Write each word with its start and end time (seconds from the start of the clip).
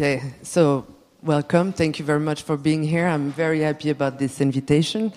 Okay, 0.00 0.32
so 0.42 0.86
welcome. 1.22 1.74
Thank 1.74 1.98
you 1.98 2.06
very 2.06 2.20
much 2.20 2.44
for 2.44 2.56
being 2.56 2.82
here. 2.82 3.06
I'm 3.06 3.30
very 3.32 3.60
happy 3.60 3.90
about 3.90 4.18
this 4.18 4.40
invitation 4.40 5.12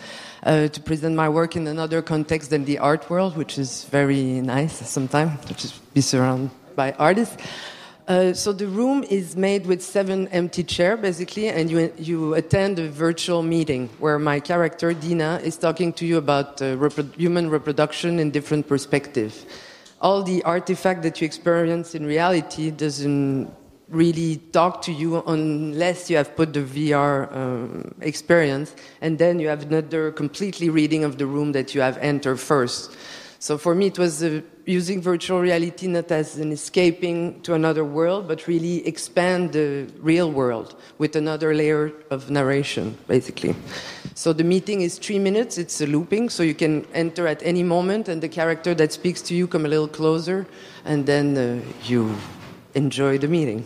uh, 0.45 0.68
to 0.68 0.82
present 0.82 1.15
my 1.15 1.29
work 1.29 1.55
in 1.55 1.68
another 1.68 2.02
context 2.02 2.50
than 2.50 2.65
the 2.65 2.79
art 2.79 3.09
world, 3.09 3.38
which 3.38 3.57
is 3.57 3.86
very 3.86 4.41
nice 4.41 4.73
sometimes 4.89 5.39
to 5.46 5.54
just 5.54 5.93
be 5.93 6.01
surrounded 6.01 6.51
by 6.75 6.91
artists. 7.00 7.38
Uh, 8.09 8.33
so 8.33 8.51
the 8.51 8.68
room 8.68 9.05
is 9.09 9.38
made 9.38 9.65
with 9.68 9.82
seven 9.82 10.27
empty 10.33 10.65
chairs, 10.65 11.00
basically, 11.00 11.47
and 11.47 11.71
you, 11.71 11.93
you 11.97 12.34
attend 12.34 12.78
a 12.78 12.89
virtual 12.89 13.42
meeting 13.42 13.87
where 14.00 14.20
my 14.20 14.37
character, 14.37 14.93
DeNA, 14.93 15.42
is 15.43 15.56
talking 15.56 15.93
to 15.93 16.06
you 16.06 16.18
about 16.18 16.61
uh, 16.61 16.75
repro 16.75 17.09
human 17.15 17.50
reproduction 17.50 18.20
in 18.20 18.31
different 18.31 18.68
perspectives. 18.68 19.45
All 20.01 20.23
the 20.23 20.43
artifact 20.43 21.04
that 21.04 21.21
you 21.21 21.25
experience 21.25 21.95
in 21.95 22.06
reality 22.06 22.70
doesn't 22.70 23.62
really 23.89 24.37
talk 24.51 24.82
to 24.83 24.92
you 24.92 25.21
unless 25.28 26.10
you 26.10 26.18
have 26.18 26.36
put 26.36 26.54
the 26.54 26.61
VR 26.61 27.36
um, 27.36 27.93
experience, 28.01 28.75
and 29.01 29.18
then 29.18 29.39
you 29.39 29.47
have 29.47 29.64
another 29.64 30.11
completely 30.11 30.69
reading 30.69 31.04
of 31.04 31.18
the 31.18 31.25
room 31.25 31.51
that 31.51 31.75
you 31.75 31.82
have 31.82 31.97
entered 31.97 32.39
first. 32.39 32.95
So 33.44 33.58
for 33.58 33.75
me, 33.75 33.88
it 33.88 34.00
was 34.00 34.23
uh, 34.23 34.39
using 34.66 35.02
virtual 35.02 35.42
reality 35.42 35.88
not 35.88 36.09
as 36.11 36.38
an 36.38 36.53
escaping 36.53 37.42
to 37.42 37.53
another 37.56 37.83
world, 37.83 38.25
but 38.25 38.47
really 38.47 38.88
expand 38.88 39.52
the 39.52 39.86
real 40.00 40.31
world 40.31 40.75
with 40.97 41.17
another 41.17 41.53
layer 41.53 41.92
of 42.09 42.31
narration, 42.31 42.97
basically. 43.06 43.54
So 44.16 44.31
the 44.31 44.45
meeting 44.45 44.80
is 44.80 44.98
three 44.98 45.20
minutes. 45.20 45.58
It's 45.58 45.81
a 45.81 45.88
looping, 45.88 46.30
so 46.30 46.42
you 46.42 46.54
can 46.54 46.86
enter 46.94 47.28
at 47.28 47.44
any 47.44 47.64
moment, 47.64 48.08
and 48.08 48.23
the 48.23 48.30
character 48.30 48.73
that 48.76 48.94
speaks 48.94 49.22
to 49.23 49.36
you 49.36 49.45
come 49.45 49.66
a 49.66 49.70
little 49.70 49.89
closer, 49.89 50.48
and 50.86 51.06
then 51.06 51.38
uh, 51.38 51.59
you 51.84 52.16
enjoy 52.76 53.18
the 53.18 53.28
meeting. 53.28 53.66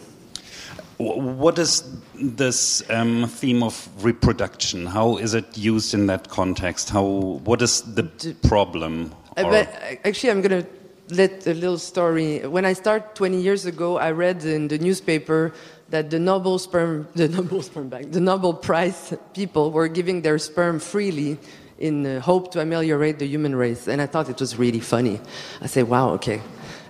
What 0.98 1.60
is 1.60 1.84
this 2.16 2.88
um, 2.90 3.28
theme 3.28 3.62
of 3.62 3.88
reproduction? 4.04 4.88
How 4.88 5.18
is 5.18 5.36
it 5.36 5.58
used 5.58 5.94
in 5.94 6.08
that 6.08 6.30
context? 6.30 6.90
How? 6.90 7.04
What 7.04 7.62
is 7.62 7.82
the 7.82 8.04
problem? 8.48 9.14
Uh, 9.38 9.42
uh, 9.42 9.66
actually, 10.04 10.32
I'm 10.32 10.42
going 10.42 10.64
to 10.64 10.70
let 11.10 11.46
a 11.46 11.54
little 11.54 11.78
story. 11.78 12.40
When 12.40 12.66
I 12.66 12.74
started 12.74 13.14
20 13.14 13.40
years 13.40 13.66
ago, 13.68 13.98
I 13.98 14.10
read 14.12 14.44
in 14.44 14.68
the 14.70 14.80
newspaper 14.80 15.54
that 15.90 16.10
the 16.10 16.18
Nobel 16.18 16.58
sperm, 16.58 17.08
the 17.16 17.28
Nobel 17.28 17.62
sperm 17.62 17.90
bank, 17.90 18.12
the 18.12 18.20
Nobel 18.20 18.56
Prize 18.56 19.14
people 19.36 19.72
were 19.72 19.88
giving 19.88 20.24
their 20.24 20.40
sperm 20.40 20.80
freely 20.80 21.38
in 21.78 22.20
hope 22.22 22.52
to 22.54 22.60
ameliorate 22.60 23.20
the 23.20 23.28
human 23.28 23.56
race, 23.56 23.88
and 23.88 24.02
I 24.02 24.08
thought 24.08 24.30
it 24.30 24.40
was 24.40 24.58
really 24.58 24.80
funny. 24.80 25.22
I 25.62 25.68
said, 25.68 25.88
"Wow, 25.88 26.10
okay." 26.14 26.42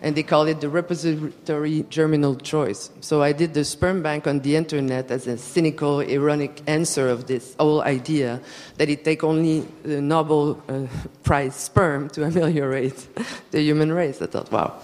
And 0.02 0.16
they 0.16 0.24
call 0.24 0.48
it 0.48 0.62
the 0.62 0.70
repository 0.70 1.86
germinal 1.90 2.36
choice. 2.36 2.90
So 3.02 3.22
I 3.22 3.32
did 3.32 3.54
the 3.54 3.64
sperm 3.64 4.02
bank 4.02 4.28
on 4.28 4.40
the 4.40 4.56
internet 4.56 5.12
as 5.12 5.28
a 5.28 5.38
cynical, 5.38 6.02
ironic 6.02 6.62
answer 6.68 7.10
of 7.10 7.28
this 7.28 7.56
whole 7.60 7.82
idea 7.82 8.42
that 8.78 8.90
it 8.90 9.04
take 9.04 9.24
only 9.24 9.68
the 9.84 10.02
Nobel 10.02 10.62
uh, 10.68 10.88
Prize 11.24 11.56
sperm 11.56 12.10
to 12.10 12.24
ameliorate 12.28 13.08
the 13.52 13.62
human 13.62 13.92
race. 13.92 14.22
I 14.22 14.28
thought, 14.28 14.52
wow. 14.52 14.82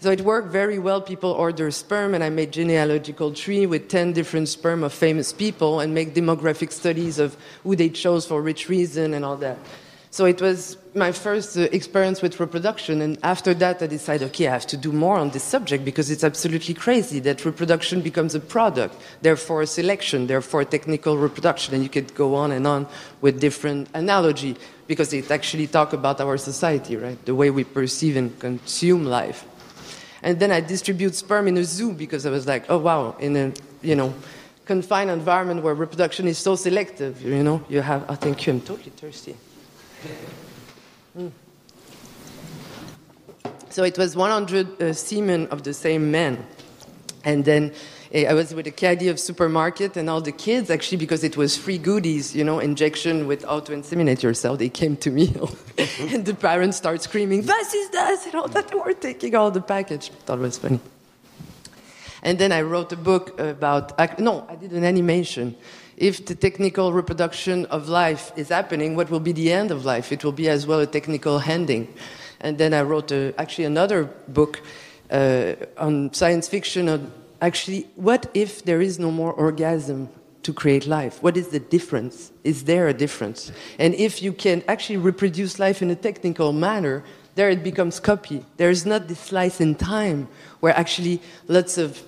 So 0.00 0.10
it 0.10 0.22
worked 0.22 0.48
very 0.48 0.78
well. 0.78 1.02
People 1.02 1.32
order 1.32 1.70
sperm, 1.70 2.14
and 2.14 2.24
I 2.24 2.30
made 2.30 2.52
genealogical 2.52 3.34
tree 3.34 3.66
with 3.66 3.88
10 3.88 4.14
different 4.14 4.48
sperm 4.48 4.82
of 4.82 4.94
famous 4.94 5.30
people 5.30 5.80
and 5.80 5.92
make 5.92 6.14
demographic 6.14 6.72
studies 6.72 7.18
of 7.18 7.36
who 7.64 7.76
they 7.76 7.90
chose 7.90 8.26
for 8.26 8.40
which 8.40 8.70
reason 8.70 9.12
and 9.12 9.26
all 9.26 9.36
that. 9.36 9.58
So 10.12 10.24
it 10.24 10.42
was 10.42 10.76
my 10.92 11.12
first 11.12 11.56
uh, 11.56 11.68
experience 11.70 12.20
with 12.20 12.40
reproduction. 12.40 13.00
And 13.00 13.16
after 13.22 13.54
that, 13.54 13.80
I 13.80 13.86
decided, 13.86 14.26
okay, 14.30 14.48
I 14.48 14.52
have 14.52 14.66
to 14.66 14.76
do 14.76 14.90
more 14.90 15.16
on 15.16 15.30
this 15.30 15.44
subject 15.44 15.84
because 15.84 16.10
it's 16.10 16.24
absolutely 16.24 16.74
crazy 16.74 17.20
that 17.20 17.44
reproduction 17.44 18.00
becomes 18.00 18.34
a 18.34 18.40
product, 18.40 18.96
therefore 19.22 19.64
selection, 19.66 20.26
therefore 20.26 20.64
technical 20.64 21.16
reproduction. 21.16 21.74
And 21.74 21.84
you 21.84 21.88
could 21.88 22.12
go 22.16 22.34
on 22.34 22.50
and 22.50 22.66
on 22.66 22.88
with 23.20 23.40
different 23.40 23.88
analogy 23.94 24.56
because 24.88 25.12
it 25.12 25.30
actually 25.30 25.68
talk 25.68 25.92
about 25.92 26.20
our 26.20 26.36
society, 26.36 26.96
right? 26.96 27.24
The 27.24 27.36
way 27.36 27.50
we 27.50 27.62
perceive 27.62 28.16
and 28.16 28.36
consume 28.40 29.04
life. 29.04 29.46
And 30.24 30.40
then 30.40 30.50
I 30.50 30.60
distribute 30.60 31.14
sperm 31.14 31.46
in 31.46 31.56
a 31.56 31.64
zoo 31.64 31.92
because 31.92 32.26
I 32.26 32.30
was 32.30 32.48
like, 32.48 32.64
oh 32.68 32.78
wow, 32.78 33.16
in 33.20 33.36
a, 33.36 33.52
you 33.80 33.94
know, 33.94 34.12
confined 34.66 35.10
environment 35.10 35.62
where 35.62 35.74
reproduction 35.74 36.26
is 36.26 36.36
so 36.36 36.56
selective, 36.56 37.22
you 37.22 37.44
know, 37.44 37.62
you 37.68 37.80
have, 37.80 38.06
thank 38.18 38.46
you, 38.46 38.54
I'm 38.54 38.60
totally 38.60 38.90
thirsty. 38.90 39.36
Mm. 41.16 41.30
So 43.70 43.84
it 43.84 43.96
was 43.96 44.16
100 44.16 44.82
uh, 44.82 44.92
semen 44.92 45.46
of 45.48 45.62
the 45.62 45.72
same 45.72 46.10
man. 46.10 46.44
And 47.24 47.44
then 47.44 47.72
uh, 48.14 48.18
I 48.18 48.34
was 48.34 48.52
with 48.54 48.66
a 48.66 48.72
caddy 48.72 49.08
of 49.08 49.20
supermarket, 49.20 49.96
and 49.96 50.10
all 50.10 50.20
the 50.20 50.32
kids, 50.32 50.70
actually, 50.70 50.98
because 50.98 51.22
it 51.22 51.36
was 51.36 51.56
free 51.56 51.78
goodies, 51.78 52.34
you 52.34 52.42
know, 52.42 52.58
injection 52.58 53.26
with 53.26 53.44
auto 53.46 53.74
inseminate 53.74 54.22
yourself, 54.22 54.58
they 54.58 54.68
came 54.68 54.96
to 54.96 55.10
me. 55.10 55.26
and 56.00 56.24
the 56.24 56.34
parents 56.34 56.78
start 56.78 57.02
screaming, 57.02 57.46
Was 57.46 57.74
is 57.74 57.90
this? 57.90 58.26
And 58.26 58.34
all 58.34 58.48
that, 58.48 58.74
we're 58.74 58.94
taking 58.94 59.34
all 59.36 59.50
the 59.50 59.60
package. 59.60 60.10
I 60.10 60.24
thought 60.24 60.38
it 60.38 60.42
was 60.42 60.58
funny. 60.58 60.80
And 62.22 62.38
then 62.38 62.52
I 62.52 62.62
wrote 62.62 62.92
a 62.92 62.96
book 62.96 63.38
about, 63.38 64.18
no, 64.18 64.46
I 64.48 64.56
did 64.56 64.72
an 64.72 64.84
animation 64.84 65.56
if 66.00 66.24
the 66.24 66.34
technical 66.34 66.94
reproduction 66.94 67.66
of 67.66 67.88
life 67.88 68.32
is 68.34 68.48
happening, 68.48 68.96
what 68.96 69.10
will 69.10 69.20
be 69.20 69.32
the 69.32 69.52
end 69.52 69.70
of 69.70 69.84
life? 69.84 70.10
It 70.10 70.24
will 70.24 70.32
be 70.32 70.48
as 70.48 70.66
well 70.66 70.80
a 70.80 70.86
technical 70.86 71.38
ending. 71.38 71.94
And 72.40 72.56
then 72.56 72.72
I 72.72 72.80
wrote 72.82 73.12
a, 73.12 73.34
actually 73.38 73.66
another 73.66 74.04
book 74.26 74.62
uh, 75.10 75.54
on 75.76 76.12
science 76.14 76.48
fiction 76.48 76.88
on 76.88 77.12
actually 77.42 77.86
what 77.96 78.30
if 78.32 78.64
there 78.64 78.80
is 78.80 78.98
no 78.98 79.10
more 79.10 79.32
orgasm 79.34 80.08
to 80.42 80.54
create 80.54 80.86
life? 80.86 81.22
What 81.22 81.36
is 81.36 81.48
the 81.48 81.60
difference? 81.60 82.32
Is 82.44 82.64
there 82.64 82.88
a 82.88 82.94
difference? 82.94 83.52
And 83.78 83.94
if 83.94 84.22
you 84.22 84.32
can 84.32 84.64
actually 84.68 84.96
reproduce 84.96 85.58
life 85.58 85.82
in 85.82 85.90
a 85.90 85.96
technical 85.96 86.54
manner, 86.54 87.04
there 87.34 87.50
it 87.50 87.62
becomes 87.62 88.00
copy. 88.00 88.46
There 88.56 88.70
is 88.70 88.86
not 88.86 89.06
this 89.06 89.20
slice 89.20 89.60
in 89.60 89.74
time 89.74 90.28
where 90.60 90.74
actually 90.74 91.20
lots 91.46 91.76
of 91.76 92.02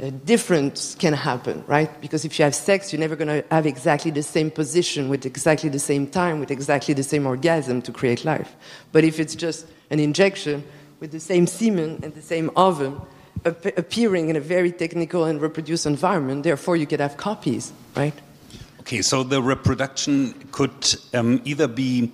a 0.00 0.10
difference 0.10 0.94
can 0.94 1.12
happen, 1.12 1.64
right? 1.66 2.00
Because 2.00 2.24
if 2.24 2.38
you 2.38 2.44
have 2.44 2.54
sex, 2.54 2.92
you're 2.92 3.00
never 3.00 3.16
going 3.16 3.28
to 3.28 3.44
have 3.50 3.66
exactly 3.66 4.10
the 4.10 4.22
same 4.22 4.50
position 4.50 5.08
with 5.08 5.26
exactly 5.26 5.68
the 5.68 5.78
same 5.78 6.06
time, 6.06 6.38
with 6.38 6.50
exactly 6.50 6.94
the 6.94 7.02
same 7.02 7.26
orgasm 7.26 7.82
to 7.82 7.92
create 7.92 8.24
life. 8.24 8.54
But 8.92 9.04
if 9.04 9.18
it's 9.18 9.34
just 9.34 9.66
an 9.90 9.98
injection 9.98 10.62
with 11.00 11.10
the 11.10 11.20
same 11.20 11.46
semen 11.46 12.00
and 12.02 12.14
the 12.14 12.22
same 12.22 12.50
ovum 12.56 13.02
ap 13.44 13.66
appearing 13.76 14.28
in 14.28 14.36
a 14.36 14.40
very 14.40 14.70
technical 14.70 15.24
and 15.24 15.40
reproduced 15.40 15.86
environment, 15.86 16.44
therefore 16.44 16.76
you 16.76 16.86
could 16.86 17.00
have 17.00 17.16
copies, 17.16 17.72
right? 17.96 18.14
Okay, 18.80 19.02
so 19.02 19.22
the 19.22 19.42
reproduction 19.42 20.32
could 20.52 20.94
um, 21.12 21.40
either 21.44 21.66
be 21.68 22.12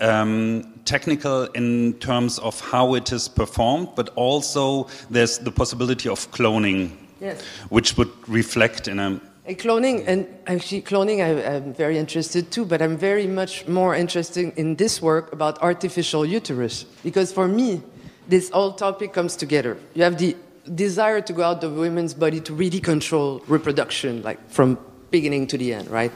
um, 0.00 0.72
technical 0.84 1.44
in 1.54 1.94
terms 1.94 2.38
of 2.38 2.60
how 2.60 2.94
it 2.94 3.12
is 3.12 3.28
performed, 3.28 3.88
but 3.94 4.08
also 4.16 4.88
there's 5.10 5.38
the 5.38 5.52
possibility 5.52 6.08
of 6.08 6.30
cloning 6.32 6.96
Yes. 7.20 7.42
Which 7.68 7.96
would 7.96 8.10
reflect 8.28 8.88
in 8.88 8.98
a. 8.98 9.20
And 9.46 9.56
cloning, 9.58 10.04
and 10.08 10.26
actually, 10.48 10.82
cloning, 10.82 11.24
I, 11.24 11.56
am 11.56 11.72
very 11.72 11.98
interested 11.98 12.50
too, 12.50 12.64
but 12.64 12.82
I'm 12.82 12.96
very 12.96 13.28
much 13.28 13.68
more 13.68 13.94
interested 13.94 14.52
in 14.56 14.74
this 14.74 15.00
work 15.00 15.32
about 15.32 15.62
artificial 15.62 16.26
uterus. 16.26 16.84
Because 17.04 17.32
for 17.32 17.46
me, 17.46 17.80
this 18.28 18.50
whole 18.50 18.72
topic 18.72 19.12
comes 19.12 19.36
together. 19.36 19.76
You 19.94 20.02
have 20.02 20.18
the 20.18 20.36
desire 20.74 21.20
to 21.20 21.32
go 21.32 21.44
out 21.44 21.60
the 21.60 21.70
women's 21.70 22.12
body 22.12 22.40
to 22.40 22.52
really 22.52 22.80
control 22.80 23.40
reproduction, 23.46 24.22
like 24.22 24.50
from 24.50 24.78
beginning 25.12 25.46
to 25.48 25.58
the 25.58 25.74
end, 25.74 25.88
right? 25.90 26.10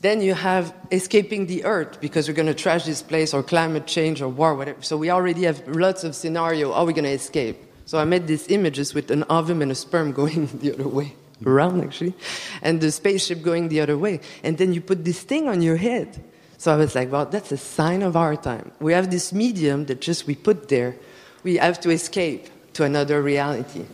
Then 0.00 0.20
you 0.20 0.34
have 0.34 0.74
escaping 0.90 1.46
the 1.46 1.64
earth 1.64 2.00
because 2.00 2.28
we're 2.28 2.34
going 2.34 2.46
to 2.46 2.54
trash 2.54 2.84
this 2.84 3.02
place 3.02 3.34
or 3.34 3.42
climate 3.42 3.86
change 3.86 4.22
or 4.22 4.28
war, 4.28 4.54
whatever. 4.54 4.80
So 4.82 4.96
we 4.96 5.10
already 5.10 5.44
have 5.44 5.66
lots 5.68 6.04
of 6.04 6.14
scenario. 6.14 6.72
How 6.72 6.80
are 6.80 6.86
we 6.86 6.92
going 6.92 7.04
to 7.04 7.10
escape? 7.10 7.65
So 7.86 7.98
I 7.98 8.04
made 8.04 8.26
these 8.26 8.48
images 8.48 8.94
with 8.94 9.12
an 9.12 9.24
ovum 9.30 9.62
and 9.62 9.70
a 9.70 9.74
sperm 9.74 10.12
going 10.20 10.46
the 10.58 10.74
other 10.74 10.88
way, 10.88 11.14
around 11.46 11.82
actually, 11.82 12.14
and 12.60 12.80
the 12.80 12.90
spaceship 12.90 13.42
going 13.42 13.68
the 13.68 13.80
other 13.80 13.96
way. 13.96 14.20
And 14.42 14.58
then 14.58 14.72
you 14.74 14.80
put 14.80 15.04
this 15.04 15.22
thing 15.22 15.48
on 15.48 15.62
your 15.62 15.76
head. 15.76 16.22
So 16.58 16.72
I 16.72 16.76
was 16.76 16.94
like, 16.94 17.12
well, 17.12 17.26
that's 17.26 17.52
a 17.52 17.56
sign 17.56 18.02
of 18.02 18.16
our 18.16 18.34
time. 18.34 18.72
We 18.80 18.92
have 18.92 19.10
this 19.10 19.32
medium 19.32 19.86
that 19.86 20.00
just 20.00 20.26
we 20.26 20.34
put 20.34 20.68
there. 20.68 20.96
We 21.44 21.56
have 21.56 21.80
to 21.80 21.90
escape 21.90 22.48
to 22.72 22.84
another 22.84 23.22
reality. 23.22 23.84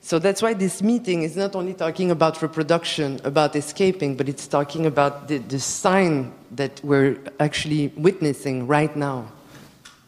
So 0.00 0.20
that's 0.20 0.40
why 0.40 0.54
this 0.54 0.82
meeting 0.82 1.24
is 1.24 1.36
not 1.36 1.56
only 1.56 1.74
talking 1.74 2.12
about 2.12 2.40
reproduction, 2.40 3.20
about 3.24 3.56
escaping, 3.56 4.16
but 4.16 4.28
it's 4.28 4.46
talking 4.46 4.86
about 4.86 5.26
the, 5.26 5.38
the 5.38 5.58
sign 5.58 6.32
that 6.52 6.80
we're 6.84 7.18
actually 7.40 7.88
witnessing 7.96 8.68
right 8.68 8.94
now 8.94 9.26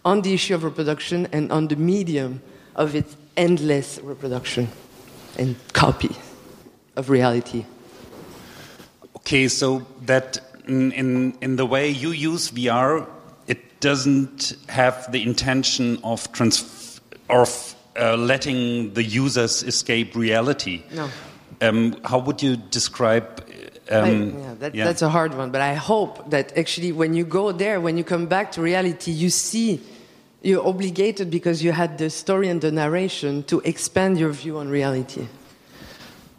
on 0.05 0.23
the 0.23 0.33
issue 0.33 0.55
of 0.55 0.63
reproduction 0.63 1.27
and 1.33 1.51
on 1.51 1.67
the 1.67 1.75
medium 1.77 2.41
of 2.79 2.95
its 2.95 3.17
endless 3.39 3.99
reproduction 4.03 4.69
and 5.39 5.57
copy 5.73 6.15
of 6.97 7.09
reality. 7.09 7.65
Okay, 9.17 9.49
so 9.49 9.87
that 10.03 10.41
in, 10.67 10.93
in, 10.93 11.39
in 11.41 11.57
the 11.57 11.65
way 11.65 11.89
you 11.89 12.11
use 12.11 12.51
VR, 12.51 13.07
it 13.47 13.81
doesn't 13.81 14.55
have 14.69 15.11
the 15.13 15.23
intention 15.23 15.99
of, 16.03 16.31
trans 16.33 17.01
of 17.31 17.75
uh, 17.99 18.17
letting 18.17 18.93
the 18.95 19.05
users 19.05 19.63
escape 19.63 20.17
reality. 20.17 20.83
No. 20.93 21.09
um, 21.61 21.97
how 22.05 22.19
would 22.19 22.43
you 22.43 22.57
describe? 22.57 23.45
I, 23.91 24.11
yeah, 24.11 24.55
that, 24.59 24.75
yeah. 24.75 24.85
That's 24.85 25.03
a 25.03 25.09
hard 25.09 25.35
one, 25.35 25.51
but 25.51 25.61
I 25.61 25.75
hope 25.75 26.31
that 26.31 26.57
actually 26.59 26.93
when 26.93 27.15
you 27.15 27.25
go 27.25 27.53
there, 27.53 27.81
when 27.81 27.97
you 27.97 28.05
come 28.05 28.27
back 28.27 28.53
to 28.53 28.63
reality, 28.63 29.13
you 29.13 29.31
see 29.31 29.81
you're 30.43 30.67
obligated 30.67 31.31
because 31.31 31.63
you 31.63 31.73
had 31.73 31.99
the 31.99 32.11
story 32.11 32.49
and 32.49 32.61
the 32.61 32.71
narration 32.71 33.43
to 33.45 33.61
expand 33.61 34.19
your 34.19 34.31
view 34.31 34.59
on 34.59 34.69
reality. 34.69 35.27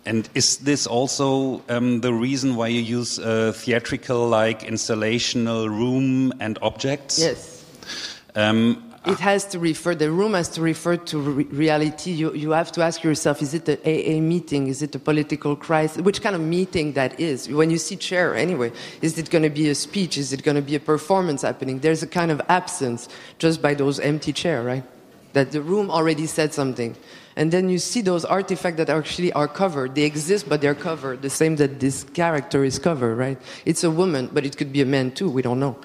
And 0.06 0.30
is 0.34 0.58
this 0.58 0.88
also 0.88 1.62
um, 1.70 2.02
the 2.02 2.14
reason 2.14 2.56
why 2.56 2.68
you 2.68 2.82
use 2.82 3.20
uh, 3.20 3.52
theatrical 3.56 4.28
like 4.28 4.62
installational 4.62 5.68
room 5.68 6.34
and 6.40 6.58
objects? 6.62 7.20
Yes. 7.20 7.64
Um, 8.36 8.89
it 9.10 9.20
has 9.20 9.46
to 9.46 9.60
refer, 9.60 9.96
the 9.96 10.12
room 10.12 10.34
has 10.34 10.50
to 10.50 10.62
refer 10.62 10.98
to 10.98 11.20
re 11.20 11.44
reality. 11.46 12.12
You, 12.12 12.34
you 12.34 12.52
have 12.52 12.72
to 12.74 12.82
ask 12.82 13.04
yourself 13.04 13.42
is 13.42 13.54
it 13.54 13.68
an 13.68 13.80
AA 13.86 14.22
meeting? 14.22 14.68
Is 14.68 14.82
it 14.82 14.94
a 14.96 15.00
political 15.00 15.56
crisis? 15.56 16.02
Which 16.02 16.22
kind 16.22 16.36
of 16.36 16.42
meeting 16.42 16.94
that 16.94 17.20
is? 17.20 17.50
When 17.50 17.70
you 17.70 17.78
see 17.78 17.96
chair, 17.96 18.36
anyway, 18.36 18.72
is 19.02 19.18
it 19.18 19.30
going 19.30 19.44
to 19.44 19.50
be 19.50 19.70
a 19.70 19.76
speech? 19.76 20.18
Is 20.18 20.34
it 20.34 20.44
going 20.44 20.56
to 20.56 20.62
be 20.62 20.76
a 20.76 20.80
performance 20.80 21.42
happening? 21.42 21.80
There's 21.80 22.04
a 22.04 22.08
kind 22.08 22.32
of 22.32 22.42
absence 22.50 23.10
just 23.38 23.62
by 23.62 23.74
those 23.74 24.00
empty 24.00 24.34
chair, 24.34 24.64
right? 24.64 24.84
That 25.34 25.52
the 25.52 25.62
room 25.62 25.90
already 25.92 26.26
said 26.26 26.54
something. 26.54 26.96
And 27.36 27.54
then 27.54 27.70
you 27.70 27.80
see 27.80 28.02
those 28.02 28.26
artifacts 28.26 28.78
that 28.78 28.90
actually 28.90 29.32
are 29.32 29.48
covered. 29.48 29.96
They 29.96 30.04
exist, 30.04 30.50
but 30.50 30.60
they're 30.60 30.76
covered. 30.76 31.22
The 31.22 31.30
same 31.30 31.56
that 31.56 31.80
this 31.80 32.04
character 32.04 32.66
is 32.66 32.78
covered, 32.78 33.16
right? 33.16 33.38
It's 33.66 33.84
a 33.86 33.90
woman, 33.90 34.30
but 34.34 34.46
it 34.46 34.58
could 34.58 34.74
be 34.74 34.82
a 34.82 34.86
man 34.86 35.12
too. 35.12 35.30
We 35.30 35.42
don't 35.42 35.60
know. 35.60 35.78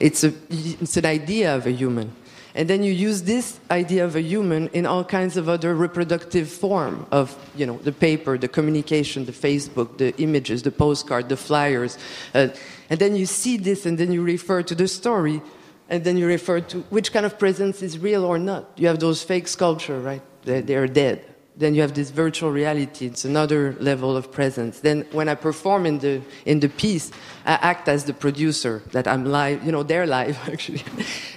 It's, 0.00 0.24
a, 0.24 0.32
it's 0.48 0.96
an 0.96 1.04
idea 1.04 1.54
of 1.54 1.66
a 1.66 1.70
human. 1.70 2.12
And 2.54 2.68
then 2.68 2.82
you 2.82 2.92
use 2.92 3.22
this 3.22 3.58
idea 3.70 4.04
of 4.04 4.14
a 4.14 4.20
human 4.20 4.68
in 4.68 4.84
all 4.84 5.04
kinds 5.04 5.36
of 5.36 5.48
other 5.48 5.74
reproductive 5.74 6.48
form 6.48 7.06
of, 7.10 7.34
you 7.56 7.64
know, 7.64 7.78
the 7.78 7.92
paper, 7.92 8.36
the 8.36 8.48
communication, 8.48 9.24
the 9.24 9.32
Facebook, 9.32 9.96
the 9.96 10.14
images, 10.18 10.62
the 10.62 10.70
postcard, 10.70 11.28
the 11.28 11.36
flyers. 11.36 11.96
Uh, 12.34 12.48
and 12.90 13.00
then 13.00 13.16
you 13.16 13.24
see 13.24 13.56
this 13.56 13.86
and 13.86 13.96
then 13.96 14.12
you 14.12 14.22
refer 14.22 14.62
to 14.62 14.74
the 14.74 14.86
story 14.86 15.40
and 15.88 16.04
then 16.04 16.18
you 16.18 16.26
refer 16.26 16.60
to 16.60 16.80
which 16.90 17.12
kind 17.12 17.24
of 17.24 17.38
presence 17.38 17.82
is 17.82 17.98
real 17.98 18.24
or 18.24 18.38
not. 18.38 18.70
You 18.76 18.86
have 18.88 19.00
those 19.00 19.22
fake 19.22 19.48
sculpture, 19.48 20.00
right? 20.00 20.22
They're, 20.44 20.62
they're 20.62 20.86
dead 20.86 21.31
then 21.62 21.74
you 21.74 21.80
have 21.80 21.94
this 21.94 22.10
virtual 22.10 22.50
reality. 22.50 23.06
It's 23.06 23.24
another 23.24 23.76
level 23.78 24.16
of 24.16 24.32
presence. 24.32 24.80
Then 24.80 25.06
when 25.12 25.28
I 25.28 25.34
perform 25.34 25.86
in 25.86 25.98
the, 25.98 26.20
in 26.44 26.60
the 26.60 26.68
piece, 26.68 27.10
I 27.46 27.52
act 27.54 27.88
as 27.88 28.04
the 28.04 28.12
producer, 28.12 28.82
that 28.92 29.06
I'm 29.06 29.24
live, 29.24 29.64
you 29.64 29.72
know, 29.72 29.82
they're 29.82 30.06
live 30.06 30.38
actually. 30.52 30.82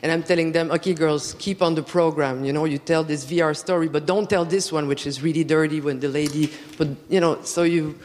and 0.01 0.11
I'm 0.11 0.23
telling 0.23 0.51
them, 0.51 0.71
okay, 0.71 0.93
girls, 0.93 1.35
keep 1.39 1.61
on 1.61 1.75
the 1.75 1.83
program. 1.83 2.43
You 2.43 2.53
know, 2.53 2.65
you 2.65 2.77
tell 2.77 3.03
this 3.03 3.25
VR 3.25 3.55
story, 3.55 3.87
but 3.87 4.05
don't 4.05 4.29
tell 4.29 4.45
this 4.45 4.71
one, 4.71 4.87
which 4.87 5.05
is 5.07 5.21
really 5.21 5.43
dirty 5.43 5.81
when 5.81 5.99
the 5.99 6.09
lady 6.09 6.51
but, 6.77 6.89
you 7.09 7.19
know, 7.19 7.41
so 7.43 7.63
you, 7.63 7.97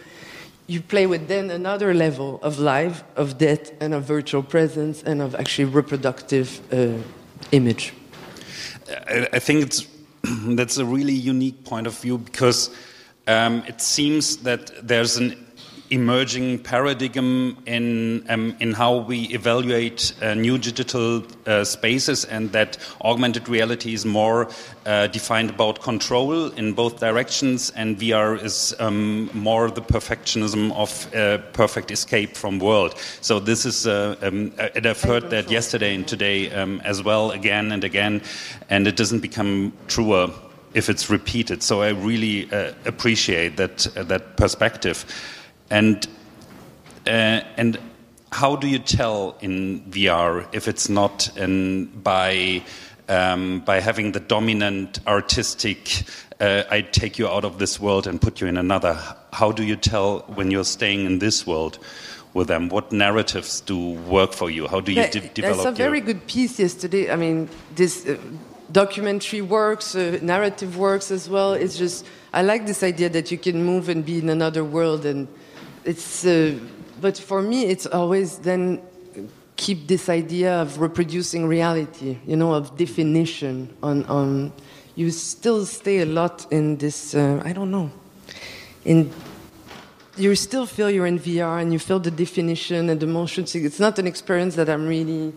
you 0.66 0.80
play 0.80 1.06
with 1.06 1.28
then 1.28 1.50
another 1.50 1.94
level 1.94 2.38
of 2.42 2.58
life, 2.58 3.02
of 3.16 3.38
death, 3.38 3.72
and 3.80 3.94
of 3.94 4.04
virtual 4.04 4.42
presence, 4.42 5.02
and 5.02 5.20
of 5.20 5.34
actually 5.34 5.64
reproductive 5.64 6.60
uh, 6.72 7.02
image. 7.52 7.92
I, 9.08 9.28
I 9.32 9.38
think 9.38 9.62
it's 9.62 9.86
that's 10.56 10.78
a 10.78 10.84
really 10.84 11.12
unique 11.12 11.64
point 11.64 11.86
of 11.86 11.98
view 11.98 12.18
because 12.18 12.70
um, 13.26 13.62
it 13.66 13.80
seems 13.80 14.38
that 14.38 14.86
there's 14.86 15.16
an 15.16 15.46
emerging 15.90 16.58
paradigm 16.60 17.56
in 17.66 18.24
um, 18.28 18.56
in 18.60 18.72
how 18.72 18.96
we 18.96 19.22
evaluate 19.34 20.14
uh, 20.22 20.34
new 20.34 20.56
digital 20.56 21.22
uh, 21.46 21.64
spaces, 21.64 22.24
and 22.24 22.52
that 22.52 22.78
augmented 23.02 23.48
reality 23.48 23.92
is 23.92 24.06
more 24.06 24.48
uh, 24.86 25.08
defined 25.08 25.50
about 25.50 25.82
control 25.82 26.46
in 26.52 26.72
both 26.72 27.00
directions, 27.00 27.70
and 27.70 27.98
VR 27.98 28.42
is 28.42 28.74
um, 28.78 29.28
more 29.34 29.70
the 29.70 29.82
perfectionism 29.82 30.72
of 30.72 31.14
uh, 31.14 31.38
perfect 31.52 31.90
escape 31.90 32.36
from 32.36 32.58
world. 32.58 32.94
So 33.20 33.40
this 33.40 33.66
is, 33.66 33.86
uh, 33.86 34.16
um, 34.22 34.52
and 34.58 34.86
I've 34.86 35.02
heard 35.02 35.30
that 35.30 35.50
yesterday 35.50 35.94
and 35.94 36.06
today 36.06 36.50
um, 36.52 36.80
as 36.84 37.02
well, 37.02 37.32
again 37.32 37.72
and 37.72 37.82
again, 37.82 38.22
and 38.68 38.86
it 38.86 38.96
doesn't 38.96 39.20
become 39.20 39.72
truer 39.88 40.30
if 40.72 40.88
it's 40.88 41.10
repeated. 41.10 41.64
So 41.64 41.82
I 41.82 41.88
really 41.88 42.50
uh, 42.52 42.72
appreciate 42.86 43.56
that 43.56 43.88
that 43.96 44.36
perspective. 44.36 45.04
And 45.70 46.06
uh, 47.06 47.42
and 47.56 47.78
how 48.32 48.56
do 48.56 48.68
you 48.68 48.78
tell 48.78 49.36
in 49.40 49.80
VR 49.90 50.46
if 50.52 50.68
it's 50.68 50.88
not 50.88 51.36
in, 51.36 51.86
by 51.86 52.62
um, 53.08 53.60
by 53.60 53.80
having 53.80 54.12
the 54.12 54.20
dominant 54.20 55.00
artistic? 55.06 56.04
Uh, 56.40 56.62
I 56.70 56.80
take 56.80 57.18
you 57.18 57.28
out 57.28 57.44
of 57.44 57.58
this 57.58 57.78
world 57.78 58.06
and 58.06 58.20
put 58.20 58.40
you 58.40 58.46
in 58.46 58.56
another. 58.56 58.98
How 59.32 59.52
do 59.52 59.62
you 59.62 59.76
tell 59.76 60.20
when 60.20 60.50
you're 60.50 60.64
staying 60.64 61.06
in 61.06 61.18
this 61.18 61.46
world? 61.46 61.78
with 62.32 62.48
them? 62.48 62.68
What 62.68 62.92
narratives 62.92 63.60
do 63.60 63.76
work 64.08 64.32
for 64.32 64.50
you? 64.50 64.68
How 64.68 64.80
do 64.80 64.92
you 64.92 65.02
de 65.08 65.20
develop? 65.20 65.64
That's 65.64 65.66
a 65.66 65.72
very 65.72 66.00
good 66.00 66.26
piece 66.26 66.58
yesterday. 66.60 67.10
I 67.10 67.16
mean, 67.16 67.48
this 67.74 68.06
uh, 68.06 68.18
documentary 68.70 69.40
works, 69.40 69.94
uh, 69.94 70.18
narrative 70.22 70.76
works 70.76 71.10
as 71.10 71.28
well. 71.28 71.54
It's 71.54 71.76
just 71.76 72.06
I 72.32 72.42
like 72.42 72.66
this 72.66 72.82
idea 72.82 73.08
that 73.10 73.30
you 73.30 73.38
can 73.38 73.64
move 73.64 73.88
and 73.88 74.04
be 74.04 74.18
in 74.18 74.28
another 74.28 74.62
world 74.62 75.04
and 75.04 75.26
it's, 75.84 76.24
uh, 76.24 76.58
but 77.00 77.16
for 77.16 77.42
me, 77.42 77.66
it's 77.66 77.86
always 77.86 78.38
then 78.38 78.82
keep 79.56 79.86
this 79.86 80.08
idea 80.08 80.60
of 80.62 80.80
reproducing 80.80 81.46
reality, 81.46 82.18
you 82.26 82.36
know, 82.36 82.54
of 82.54 82.76
definition. 82.76 83.74
On, 83.82 84.04
on 84.06 84.52
you 84.96 85.10
still 85.10 85.66
stay 85.66 86.00
a 86.00 86.06
lot 86.06 86.46
in 86.50 86.76
this. 86.76 87.14
Uh, 87.14 87.42
I 87.44 87.52
don't 87.52 87.70
know. 87.70 87.90
In 88.84 89.10
you 90.16 90.34
still 90.34 90.66
feel 90.66 90.90
you're 90.90 91.06
in 91.06 91.18
VR 91.18 91.60
and 91.62 91.72
you 91.72 91.78
feel 91.78 91.98
the 91.98 92.10
definition 92.10 92.90
and 92.90 93.00
the 93.00 93.06
motion. 93.06 93.44
It's 93.44 93.80
not 93.80 93.98
an 93.98 94.06
experience 94.06 94.54
that 94.56 94.68
I'm 94.68 94.86
really. 94.86 95.32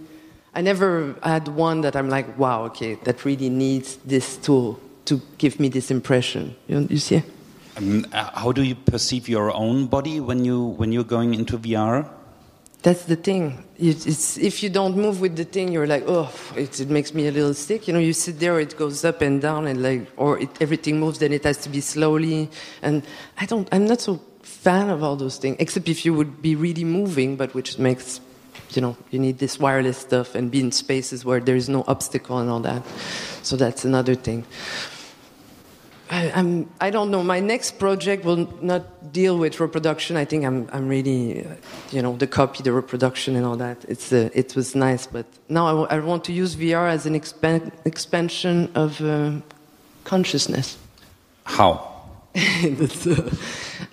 I 0.55 0.61
never 0.61 1.15
had 1.23 1.47
one 1.47 1.81
that 1.81 1.95
I'm 1.95 2.09
like, 2.09 2.37
wow, 2.37 2.65
okay, 2.65 2.95
that 3.05 3.25
really 3.25 3.49
needs 3.49 3.97
this 4.05 4.37
tool 4.37 4.79
to 5.05 5.19
give 5.37 5.59
me 5.59 5.67
this 5.67 5.89
impression. 5.89 6.55
You, 6.67 6.87
you 6.89 6.97
see? 6.97 7.23
Um, 7.77 8.05
uh, 8.13 8.29
how 8.33 8.51
do 8.51 8.63
you 8.63 8.75
perceive 8.75 9.27
your 9.27 9.51
own 9.51 9.87
body 9.87 10.19
when 10.19 10.45
you 10.45 10.75
when 10.77 10.91
you're 10.91 11.03
going 11.03 11.33
into 11.33 11.57
VR? 11.57 12.09
That's 12.83 13.05
the 13.05 13.15
thing. 13.15 13.63
It's, 13.77 14.37
if 14.37 14.61
you 14.61 14.69
don't 14.69 14.97
move 14.97 15.21
with 15.21 15.37
the 15.37 15.45
thing, 15.45 15.71
you're 15.71 15.87
like, 15.87 16.03
oh, 16.05 16.29
it, 16.53 16.81
it, 16.81 16.89
makes 16.89 17.13
me 17.13 17.27
a 17.27 17.31
little 17.31 17.53
sick. 17.53 17.87
You 17.87 17.93
know, 17.93 17.99
you 17.99 18.11
sit 18.11 18.41
there, 18.41 18.59
it 18.59 18.75
goes 18.77 19.05
up 19.05 19.21
and 19.21 19.41
down, 19.41 19.67
and 19.67 19.81
like, 19.81 20.11
or 20.17 20.37
it, 20.37 20.49
everything 20.61 20.99
moves, 20.99 21.19
then 21.19 21.31
it 21.31 21.45
has 21.45 21.57
to 21.59 21.69
be 21.69 21.79
slowly. 21.79 22.49
And 22.81 23.03
I 23.39 23.45
don't, 23.45 23.69
I'm 23.71 23.85
not 23.85 24.01
so 24.01 24.19
fan 24.41 24.89
of 24.89 25.01
all 25.01 25.15
those 25.15 25.37
things, 25.37 25.55
except 25.59 25.87
if 25.87 26.03
you 26.03 26.13
would 26.13 26.41
be 26.41 26.57
really 26.57 26.83
moving, 26.83 27.37
but 27.37 27.53
which 27.53 27.79
makes, 27.79 28.19
you 28.71 28.81
know, 28.81 28.97
you 29.11 29.19
need 29.19 29.37
this 29.37 29.59
wireless 29.59 29.97
stuff 29.97 30.35
and 30.35 30.51
be 30.51 30.59
in 30.59 30.73
spaces 30.73 31.23
where 31.23 31.39
there 31.39 31.55
is 31.55 31.69
no 31.69 31.85
obstacle 31.87 32.37
and 32.37 32.49
all 32.49 32.59
that. 32.59 32.83
So 33.43 33.55
that's 33.55 33.85
another 33.85 34.15
thing. 34.15 34.45
I, 36.13 36.31
I'm, 36.35 36.69
I 36.79 36.91
don't 36.91 37.09
know. 37.09 37.23
My 37.23 37.39
next 37.39 37.79
project 37.79 38.23
will 38.23 38.47
not 38.61 39.11
deal 39.11 39.35
with 39.35 39.59
reproduction. 39.59 40.15
I 40.15 40.25
think 40.25 40.45
I'm, 40.45 40.69
I'm 40.71 40.87
really, 40.87 41.43
uh, 41.43 41.55
you 41.89 42.03
know, 42.03 42.15
the 42.15 42.27
copy, 42.27 42.61
the 42.61 42.71
reproduction, 42.71 43.35
and 43.35 43.43
all 43.47 43.55
that. 43.57 43.83
It's, 43.87 44.13
uh, 44.13 44.29
it 44.31 44.55
was 44.55 44.75
nice, 44.75 45.07
but 45.07 45.25
now 45.49 45.85
I, 45.85 45.97
want 45.97 46.23
to 46.25 46.31
use 46.31 46.55
VR 46.55 46.87
as 46.87 47.07
an 47.07 47.15
expan 47.19 47.71
expansion 47.83 48.71
of 48.75 49.01
uh, 49.01 49.31
consciousness. 50.03 50.77
How? 51.45 51.89
uh, 52.35 53.29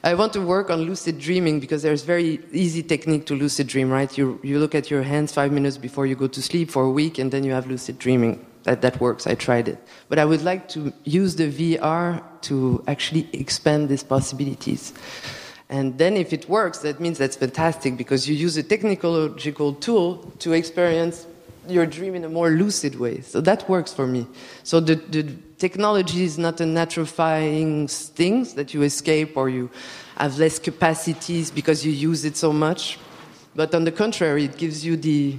I 0.04 0.12
want 0.12 0.34
to 0.34 0.42
work 0.42 0.68
on 0.68 0.82
lucid 0.82 1.18
dreaming 1.18 1.58
because 1.58 1.82
there's 1.82 2.02
very 2.02 2.38
easy 2.52 2.82
technique 2.82 3.24
to 3.26 3.34
lucid 3.34 3.66
dream, 3.66 3.90
right? 3.90 4.16
You, 4.18 4.38
you 4.42 4.58
look 4.58 4.74
at 4.74 4.90
your 4.90 5.04
hands 5.04 5.32
five 5.32 5.52
minutes 5.52 5.78
before 5.78 6.04
you 6.04 6.16
go 6.16 6.26
to 6.26 6.42
sleep 6.42 6.70
for 6.70 6.84
a 6.84 6.90
week, 6.90 7.18
and 7.18 7.32
then 7.32 7.44
you 7.44 7.52
have 7.52 7.66
lucid 7.66 7.98
dreaming 7.98 8.44
that, 8.64 8.82
that 8.82 9.00
works. 9.00 9.26
I 9.26 9.34
tried 9.34 9.68
it. 9.68 9.78
But 10.08 10.18
I 10.18 10.24
would 10.24 10.42
like 10.42 10.68
to 10.70 10.92
use 11.04 11.36
the 11.36 11.50
VR 11.50 12.22
to 12.42 12.82
actually 12.86 13.28
expand 13.32 13.88
these 13.88 14.02
possibilities. 14.02 14.92
And 15.68 15.96
then 15.98 16.16
if 16.16 16.32
it 16.32 16.48
works, 16.48 16.78
that 16.78 17.00
means 17.00 17.18
that's 17.18 17.36
fantastic 17.36 17.96
because 17.96 18.28
you 18.28 18.34
use 18.34 18.56
a 18.56 18.62
technological 18.62 19.74
tool 19.74 20.16
to 20.40 20.52
experience 20.52 21.26
your 21.68 21.86
dream 21.86 22.14
in 22.16 22.24
a 22.24 22.28
more 22.28 22.50
lucid 22.50 22.98
way. 22.98 23.20
So 23.20 23.40
that 23.42 23.68
works 23.68 23.92
for 23.92 24.06
me. 24.06 24.26
So 24.64 24.80
the, 24.80 24.96
the 24.96 25.22
technology 25.58 26.24
is 26.24 26.38
not 26.38 26.60
a 26.60 26.64
naturifying 26.64 27.88
thing 27.88 28.44
that 28.56 28.74
you 28.74 28.82
escape 28.82 29.36
or 29.36 29.48
you 29.48 29.70
have 30.16 30.38
less 30.38 30.58
capacities 30.58 31.50
because 31.50 31.86
you 31.86 31.92
use 31.92 32.24
it 32.24 32.36
so 32.36 32.52
much. 32.52 32.98
But 33.54 33.74
on 33.74 33.84
the 33.84 33.92
contrary, 33.92 34.44
it 34.44 34.56
gives 34.56 34.84
you 34.84 34.96
the, 34.96 35.38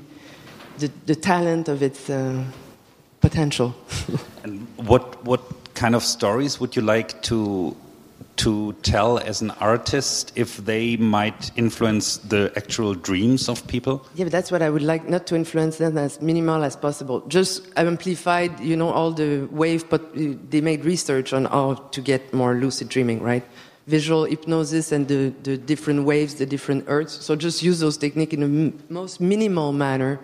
the, 0.78 0.92
the 1.06 1.16
talent 1.16 1.68
of 1.68 1.84
its. 1.84 2.10
Uh, 2.10 2.44
potential. 3.32 3.74
and 4.44 4.68
what 4.76 5.24
what 5.24 5.42
kind 5.74 5.96
of 5.96 6.04
stories 6.04 6.60
would 6.60 6.76
you 6.76 6.82
like 6.82 7.22
to 7.24 7.76
to 8.38 8.74
tell 8.82 9.20
as 9.20 9.42
an 9.42 9.52
artist 9.60 10.32
if 10.36 10.58
they 10.66 10.98
might 10.98 11.52
influence 11.56 12.18
the 12.18 12.52
actual 12.56 12.96
dreams 12.96 13.50
of 13.50 13.66
people? 13.68 13.96
Yeah, 14.16 14.26
but 14.26 14.32
that's 14.32 14.52
what 14.52 14.62
I 14.62 14.70
would 14.70 14.82
like 14.82 15.08
not 15.08 15.28
to 15.28 15.36
influence 15.36 15.78
them 15.78 15.98
as 15.98 16.22
minimal 16.22 16.64
as 16.64 16.76
possible. 16.76 17.22
Just 17.28 17.68
amplified, 17.76 18.60
you 18.60 18.76
know, 18.76 18.90
all 18.90 19.12
the 19.12 19.48
wave, 19.52 19.88
but 19.90 20.02
uh, 20.02 20.34
they 20.50 20.62
made 20.62 20.86
research 20.86 21.34
on 21.34 21.46
how 21.46 21.76
to 21.92 22.02
get 22.02 22.34
more 22.34 22.56
lucid 22.56 22.90
dreaming, 22.90 23.22
right? 23.22 23.44
visual 23.88 24.26
hypnosis 24.26 24.92
and 24.92 25.08
the, 25.08 25.34
the 25.44 25.58
different 25.58 26.06
waves, 26.06 26.36
the 26.36 26.46
different 26.46 26.86
earths. 26.88 27.26
So 27.26 27.36
just 27.36 27.64
use 27.64 27.80
those 27.80 27.98
techniques 27.98 28.34
in 28.34 28.40
the 28.40 28.46
m- 28.46 28.84
most 28.90 29.20
minimal 29.20 29.74
manner 29.74 30.20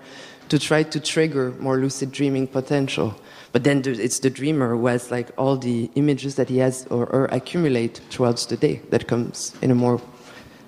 to 0.50 0.60
try 0.60 0.84
to 0.84 1.00
trigger 1.00 1.52
more 1.60 1.78
lucid 1.78 2.12
dreaming 2.12 2.48
potential. 2.48 3.16
But 3.52 3.64
then 3.64 3.82
it's 3.86 4.20
the 4.20 4.30
dreamer 4.30 4.76
who 4.76 4.88
has 4.88 5.10
like 5.12 5.30
all 5.38 5.58
the 5.58 5.90
images 5.96 6.36
that 6.36 6.50
he 6.50 6.58
has 6.60 6.86
or, 6.88 7.06
or 7.08 7.26
accumulate 7.26 8.02
throughout 8.10 8.38
the 8.50 8.58
day 8.58 8.82
that 8.90 9.08
comes 9.08 9.54
in 9.62 9.72
a 9.72 9.76
more 9.76 10.02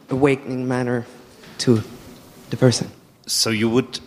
awakening 0.09 0.67
manner 0.67 1.05
to 1.59 1.83
the 2.49 2.57
person. 2.57 2.89
So 3.27 3.49
you 3.49 3.69
would 3.69 3.99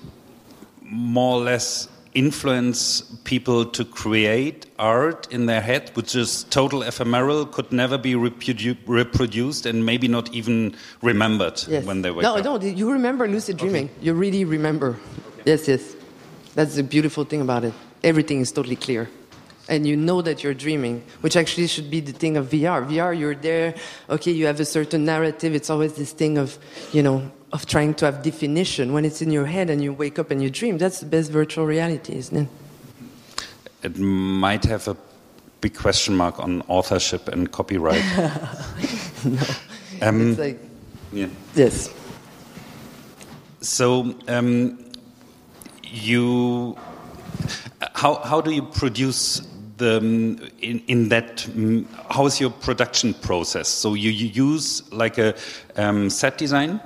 more 0.82 1.36
or 1.36 1.44
less 1.44 1.88
influence 2.14 3.00
people 3.24 3.64
to 3.64 3.84
create 3.84 4.66
art 4.78 5.26
in 5.30 5.46
their 5.46 5.60
head, 5.60 5.90
which 5.94 6.14
is 6.14 6.44
total 6.44 6.82
ephemeral, 6.82 7.46
could 7.46 7.72
never 7.72 7.96
be 7.96 8.14
reprodu 8.14 8.76
reproduced, 8.86 9.66
and 9.66 9.86
maybe 9.86 10.08
not 10.08 10.32
even 10.34 10.74
remembered 11.02 11.62
yes. 11.68 11.84
when 11.84 12.02
they 12.02 12.10
wake 12.10 12.22
no, 12.22 12.36
up. 12.36 12.44
No, 12.44 12.60
you 12.60 12.90
remember 12.90 13.26
lucid 13.28 13.56
dreaming. 13.56 13.84
Okay. 13.84 14.06
You 14.06 14.14
really 14.14 14.44
remember. 14.44 14.98
Yes, 15.44 15.68
yes. 15.68 15.96
That's 16.54 16.76
the 16.76 16.82
beautiful 16.82 17.24
thing 17.24 17.40
about 17.40 17.64
it. 17.64 17.72
Everything 18.04 18.40
is 18.40 18.52
totally 18.52 18.76
clear. 18.76 19.08
And 19.68 19.86
you 19.86 19.96
know 19.96 20.22
that 20.22 20.42
you're 20.42 20.54
dreaming, 20.54 21.02
which 21.20 21.36
actually 21.36 21.68
should 21.68 21.90
be 21.90 22.00
the 22.00 22.12
thing 22.12 22.36
of 22.36 22.48
VR. 22.48 22.86
VR, 22.86 23.18
you're 23.18 23.34
there, 23.34 23.74
okay, 24.10 24.32
you 24.32 24.46
have 24.46 24.58
a 24.60 24.64
certain 24.64 25.04
narrative. 25.04 25.54
It's 25.54 25.70
always 25.70 25.94
this 25.94 26.12
thing 26.12 26.36
of, 26.36 26.58
you 26.92 27.02
know, 27.02 27.30
of 27.52 27.66
trying 27.66 27.94
to 27.94 28.06
have 28.06 28.22
definition. 28.22 28.92
When 28.92 29.04
it's 29.04 29.22
in 29.22 29.30
your 29.30 29.46
head 29.46 29.70
and 29.70 29.82
you 29.82 29.92
wake 29.92 30.18
up 30.18 30.30
and 30.30 30.42
you 30.42 30.50
dream, 30.50 30.78
that's 30.78 31.00
the 31.00 31.06
best 31.06 31.30
virtual 31.30 31.64
reality, 31.64 32.16
isn't 32.16 32.36
it? 32.36 32.48
It 33.84 33.98
might 33.98 34.64
have 34.64 34.88
a 34.88 34.96
big 35.60 35.76
question 35.76 36.16
mark 36.16 36.38
on 36.40 36.62
authorship 36.62 37.28
and 37.28 37.50
copyright. 37.50 38.04
no. 39.24 39.42
Um, 40.00 40.30
it's 40.30 40.38
like, 40.38 40.60
yeah. 41.12 41.28
Yes. 41.54 41.88
So, 43.60 44.14
um, 44.26 44.91
you, 45.92 46.76
how, 47.94 48.16
how 48.16 48.40
do 48.40 48.50
you 48.50 48.62
produce 48.62 49.46
the, 49.76 49.96
in, 50.60 50.82
in 50.86 51.08
that, 51.10 51.46
how 52.10 52.26
is 52.26 52.40
your 52.40 52.50
production 52.50 53.14
process? 53.14 53.68
So 53.68 53.94
you, 53.94 54.10
you 54.10 54.26
use 54.26 54.90
like 54.92 55.18
a 55.18 55.34
um, 55.76 56.10
set 56.10 56.38
design 56.38 56.80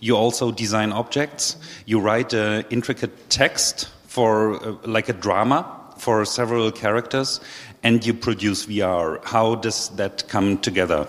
you 0.00 0.16
also 0.16 0.50
design 0.50 0.92
objects. 0.92 1.56
You 1.86 2.00
write 2.00 2.32
an 2.32 2.64
intricate 2.70 3.28
text 3.30 3.88
for 4.06 4.54
uh, 4.54 4.76
like 4.84 5.08
a 5.08 5.12
drama 5.12 5.76
for 5.98 6.24
several 6.24 6.72
characters, 6.72 7.40
and 7.82 8.04
you 8.04 8.14
produce 8.14 8.66
VR. 8.66 9.22
How 9.24 9.54
does 9.54 9.90
that 9.90 10.26
come 10.28 10.58
together? 10.58 11.06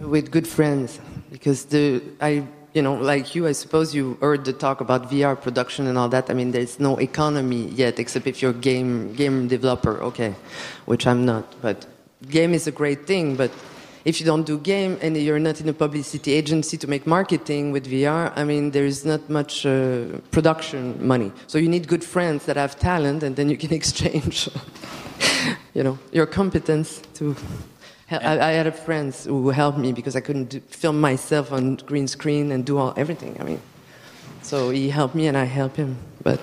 With 0.00 0.30
good 0.30 0.48
friends, 0.48 0.98
because 1.30 1.66
the 1.66 2.02
I 2.22 2.46
you 2.72 2.82
know, 2.82 2.94
like 2.94 3.34
you, 3.34 3.46
I 3.46 3.52
suppose 3.52 3.94
you 3.94 4.16
heard 4.20 4.44
the 4.44 4.52
talk 4.52 4.80
about 4.80 5.10
VR 5.10 5.40
production 5.40 5.86
and 5.86 5.98
all 5.98 6.08
that. 6.10 6.30
I 6.30 6.34
mean, 6.34 6.52
there's 6.52 6.78
no 6.78 6.98
economy 6.98 7.66
yet, 7.68 7.98
except 7.98 8.26
if 8.26 8.40
you're 8.40 8.52
a 8.52 8.62
game 8.70 9.12
game 9.14 9.48
developer, 9.48 10.00
okay, 10.02 10.34
which 10.86 11.06
I'm 11.06 11.24
not. 11.24 11.44
But 11.60 11.86
game 12.28 12.54
is 12.54 12.66
a 12.66 12.72
great 12.72 13.06
thing, 13.06 13.34
but 13.34 13.50
if 14.04 14.20
you 14.20 14.26
don't 14.26 14.44
do 14.46 14.58
game 14.58 14.98
and 15.02 15.16
you're 15.16 15.38
not 15.38 15.60
in 15.60 15.68
a 15.68 15.72
publicity 15.72 16.32
agency 16.32 16.76
to 16.78 16.86
make 16.86 17.06
marketing 17.06 17.72
with 17.72 17.86
VR, 17.86 18.32
I 18.34 18.44
mean, 18.44 18.70
there's 18.70 19.04
not 19.04 19.28
much 19.28 19.66
uh, 19.66 20.18
production 20.30 21.06
money. 21.06 21.32
So 21.46 21.58
you 21.58 21.68
need 21.68 21.86
good 21.86 22.04
friends 22.04 22.46
that 22.46 22.56
have 22.56 22.78
talent, 22.78 23.22
and 23.22 23.36
then 23.36 23.50
you 23.50 23.56
can 23.56 23.72
exchange, 23.80 24.48
you 25.74 25.82
know, 25.82 25.98
your 26.12 26.26
competence 26.26 27.02
to. 27.14 27.36
I, 28.10 28.50
I, 28.50 28.52
had 28.52 28.74
friends 28.76 29.24
who 29.24 29.50
helped 29.50 29.78
me 29.78 29.92
because 29.92 30.16
I 30.16 30.20
couldn't 30.20 30.50
do, 30.50 30.60
film 30.60 31.00
myself 31.00 31.52
on 31.52 31.76
green 31.76 32.08
screen 32.08 32.50
and 32.50 32.64
do 32.64 32.76
all 32.76 32.92
everything. 32.96 33.36
I 33.40 33.44
mean, 33.44 33.60
so 34.42 34.70
he 34.70 34.90
helped 34.90 35.14
me 35.14 35.28
and 35.28 35.36
I 35.36 35.44
helped 35.44 35.76
him. 35.76 35.96
But 36.22 36.40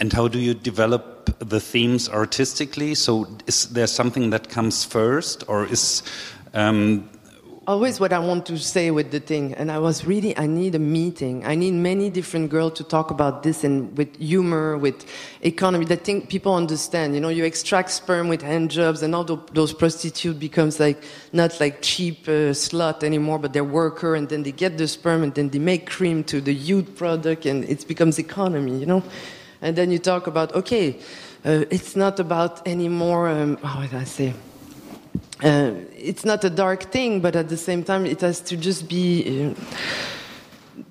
and 0.00 0.12
how 0.12 0.28
do 0.28 0.38
you 0.38 0.54
develop 0.54 1.38
the 1.38 1.60
themes 1.60 2.08
artistically? 2.08 2.94
So 2.94 3.28
is 3.46 3.66
there 3.66 3.86
something 3.86 4.30
that 4.30 4.48
comes 4.48 4.84
first, 4.84 5.44
or 5.46 5.66
is 5.66 6.02
um, 6.54 7.08
Always 7.70 8.00
what 8.00 8.12
I 8.12 8.18
want 8.18 8.46
to 8.46 8.58
say 8.58 8.90
with 8.90 9.12
the 9.12 9.20
thing, 9.20 9.54
and 9.54 9.70
I 9.70 9.78
was 9.78 10.04
really, 10.04 10.36
I 10.36 10.48
need 10.48 10.74
a 10.74 10.80
meeting. 10.80 11.46
I 11.46 11.54
need 11.54 11.74
many 11.74 12.10
different 12.10 12.50
girls 12.50 12.72
to 12.78 12.82
talk 12.82 13.12
about 13.12 13.44
this 13.44 13.62
and 13.62 13.96
with 13.96 14.16
humor, 14.16 14.76
with 14.76 15.06
economy, 15.42 15.84
that 15.84 16.02
thing 16.02 16.26
people 16.26 16.52
understand. 16.52 17.14
You 17.14 17.20
know, 17.20 17.28
you 17.28 17.44
extract 17.44 17.90
sperm 17.90 18.26
with 18.26 18.42
hand 18.42 18.72
jobs, 18.72 19.04
and 19.04 19.14
all 19.14 19.22
those 19.22 19.72
prostitutes 19.72 20.36
becomes 20.36 20.80
like 20.80 21.00
not 21.32 21.60
like 21.60 21.80
cheap 21.80 22.26
uh, 22.26 22.50
slut 22.50 23.04
anymore, 23.04 23.38
but 23.38 23.52
they're 23.52 23.62
worker, 23.62 24.16
and 24.16 24.28
then 24.28 24.42
they 24.42 24.50
get 24.50 24.76
the 24.76 24.88
sperm, 24.88 25.22
and 25.22 25.32
then 25.36 25.50
they 25.50 25.60
make 25.60 25.88
cream 25.88 26.24
to 26.24 26.40
the 26.40 26.52
youth 26.52 26.96
product, 26.96 27.46
and 27.46 27.62
it 27.66 27.86
becomes 27.86 28.18
economy. 28.18 28.80
You 28.80 28.86
know, 28.86 29.02
and 29.62 29.76
then 29.76 29.92
you 29.92 30.00
talk 30.00 30.26
about 30.26 30.56
okay, 30.56 30.98
uh, 31.44 31.66
it's 31.70 31.94
not 31.94 32.18
about 32.18 32.66
anymore. 32.66 33.28
Um, 33.28 33.58
how 33.58 33.78
would 33.78 33.94
I 33.94 34.02
say? 34.02 34.34
Uh, 35.42 35.72
it's 35.96 36.24
not 36.24 36.44
a 36.44 36.50
dark 36.50 36.90
thing, 36.90 37.20
but 37.20 37.36
at 37.36 37.48
the 37.48 37.56
same 37.56 37.82
time, 37.82 38.06
it 38.06 38.20
has 38.20 38.40
to 38.40 38.56
just 38.56 38.88
be 38.88 39.54
uh, 39.54 39.54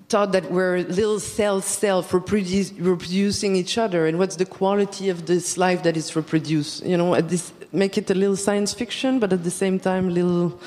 taught 0.07 0.31
that 0.31 0.51
we're 0.51 0.79
little 0.79 1.19
cells 1.19 1.65
self 1.65 2.13
reproducing 2.13 3.55
each 3.55 3.77
other, 3.77 4.07
and 4.07 4.17
what's 4.17 4.37
the 4.37 4.45
quality 4.45 5.09
of 5.09 5.25
this 5.27 5.57
life 5.57 5.83
that 5.83 5.95
is 5.95 6.15
reproduced. 6.15 6.83
You 6.85 6.97
know, 6.97 7.21
this, 7.21 7.53
make 7.71 7.97
it 7.97 8.09
a 8.09 8.15
little 8.15 8.35
science 8.37 8.73
fiction, 8.73 9.19
but 9.19 9.31
at 9.31 9.43
the 9.43 9.51
same 9.51 9.79
time, 9.79 10.07
a 10.07 10.11
little, 10.11 10.59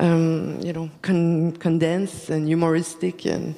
um, 0.00 0.60
you 0.62 0.72
know, 0.72 0.90
con- 1.02 1.52
condensed 1.52 2.30
and 2.30 2.48
humoristic 2.48 3.26
and 3.26 3.54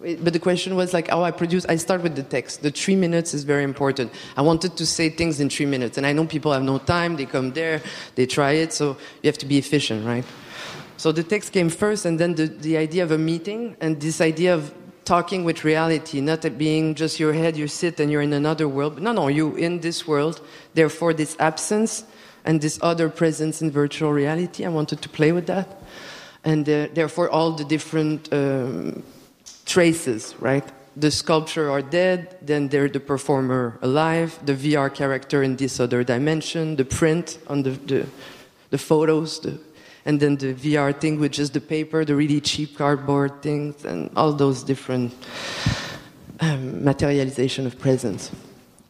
but 0.00 0.32
the 0.32 0.38
question 0.38 0.76
was 0.76 0.94
like 0.94 1.08
how 1.08 1.24
I 1.24 1.30
produce. 1.30 1.66
I 1.66 1.76
start 1.76 2.02
with 2.02 2.14
the 2.14 2.22
text. 2.22 2.62
The 2.62 2.70
three 2.70 2.94
minutes 2.94 3.34
is 3.34 3.42
very 3.44 3.64
important. 3.64 4.12
I 4.36 4.42
wanted 4.42 4.76
to 4.76 4.86
say 4.86 5.08
things 5.10 5.40
in 5.40 5.50
three 5.50 5.66
minutes, 5.66 5.98
and 5.98 6.06
I 6.06 6.12
know 6.12 6.24
people 6.24 6.52
have 6.52 6.62
no 6.62 6.78
time. 6.78 7.16
They 7.16 7.26
come 7.26 7.52
there, 7.52 7.82
they 8.14 8.26
try 8.26 8.52
it, 8.52 8.72
so 8.72 8.96
you 9.22 9.28
have 9.28 9.38
to 9.38 9.46
be 9.46 9.58
efficient, 9.58 10.06
right? 10.06 10.24
So 10.96 11.12
the 11.12 11.22
text 11.24 11.52
came 11.52 11.68
first, 11.68 12.04
and 12.04 12.18
then 12.18 12.34
the, 12.34 12.46
the 12.46 12.76
idea 12.76 13.02
of 13.02 13.10
a 13.10 13.18
meeting, 13.18 13.76
and 13.80 14.00
this 14.00 14.20
idea 14.20 14.54
of 14.54 14.72
talking 15.04 15.42
with 15.42 15.64
reality, 15.64 16.20
not 16.20 16.42
being 16.58 16.94
just 16.94 17.18
your 17.18 17.32
head, 17.32 17.56
you 17.56 17.66
sit 17.66 17.98
and 17.98 18.10
you're 18.12 18.22
in 18.22 18.32
another 18.32 18.68
world. 18.68 19.00
No, 19.00 19.12
no, 19.12 19.28
you 19.28 19.56
in 19.56 19.80
this 19.80 20.06
world. 20.06 20.40
Therefore, 20.74 21.12
this 21.14 21.34
absence 21.40 22.04
and 22.44 22.60
this 22.60 22.78
other 22.82 23.08
presence 23.08 23.62
in 23.62 23.70
virtual 23.70 24.12
reality. 24.12 24.64
I 24.64 24.68
wanted 24.68 25.02
to 25.02 25.08
play 25.08 25.32
with 25.32 25.46
that, 25.46 25.82
and 26.44 26.68
uh, 26.68 26.88
therefore 26.92 27.28
all 27.30 27.52
the 27.52 27.64
different. 27.64 28.32
Um, 28.32 29.02
traces, 29.68 30.34
right? 30.40 30.64
The 30.96 31.10
sculpture 31.12 31.70
are 31.70 31.82
dead, 31.82 32.38
then 32.42 32.68
they're 32.68 32.88
the 32.88 32.98
performer 32.98 33.78
alive, 33.82 34.36
the 34.44 34.54
VR 34.54 34.92
character 34.92 35.44
in 35.44 35.54
this 35.54 35.78
other 35.78 36.02
dimension, 36.02 36.74
the 36.74 36.84
print 36.84 37.38
on 37.46 37.62
the, 37.62 37.70
the, 37.70 38.06
the 38.70 38.78
photos, 38.78 39.38
the, 39.40 39.60
and 40.04 40.18
then 40.18 40.36
the 40.36 40.54
VR 40.54 40.98
thing 40.98 41.20
with 41.20 41.32
just 41.32 41.52
the 41.52 41.60
paper, 41.60 42.04
the 42.04 42.16
really 42.16 42.40
cheap 42.40 42.76
cardboard 42.76 43.42
things, 43.42 43.84
and 43.84 44.10
all 44.16 44.32
those 44.32 44.64
different 44.64 45.14
um, 46.40 46.82
materialization 46.82 47.66
of 47.66 47.78
presence. 47.78 48.32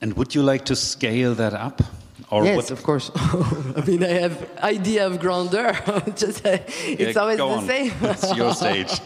And 0.00 0.14
would 0.14 0.34
you 0.34 0.42
like 0.42 0.64
to 0.66 0.76
scale 0.76 1.34
that 1.34 1.52
up? 1.52 1.82
Or 2.30 2.44
yes, 2.44 2.56
what? 2.56 2.70
of 2.70 2.82
course. 2.82 3.10
I 3.16 3.82
mean, 3.86 4.04
I 4.04 4.08
have 4.08 4.58
idea 4.58 5.06
of 5.06 5.18
grandeur. 5.18 5.72
Just 6.14 6.44
uh, 6.44 6.58
it's 6.84 7.14
yeah, 7.16 7.20
always 7.20 7.38
the 7.38 7.44
on. 7.44 7.66
same. 7.66 7.92
it's 8.02 8.36
your 8.36 8.54
stage. 8.54 9.00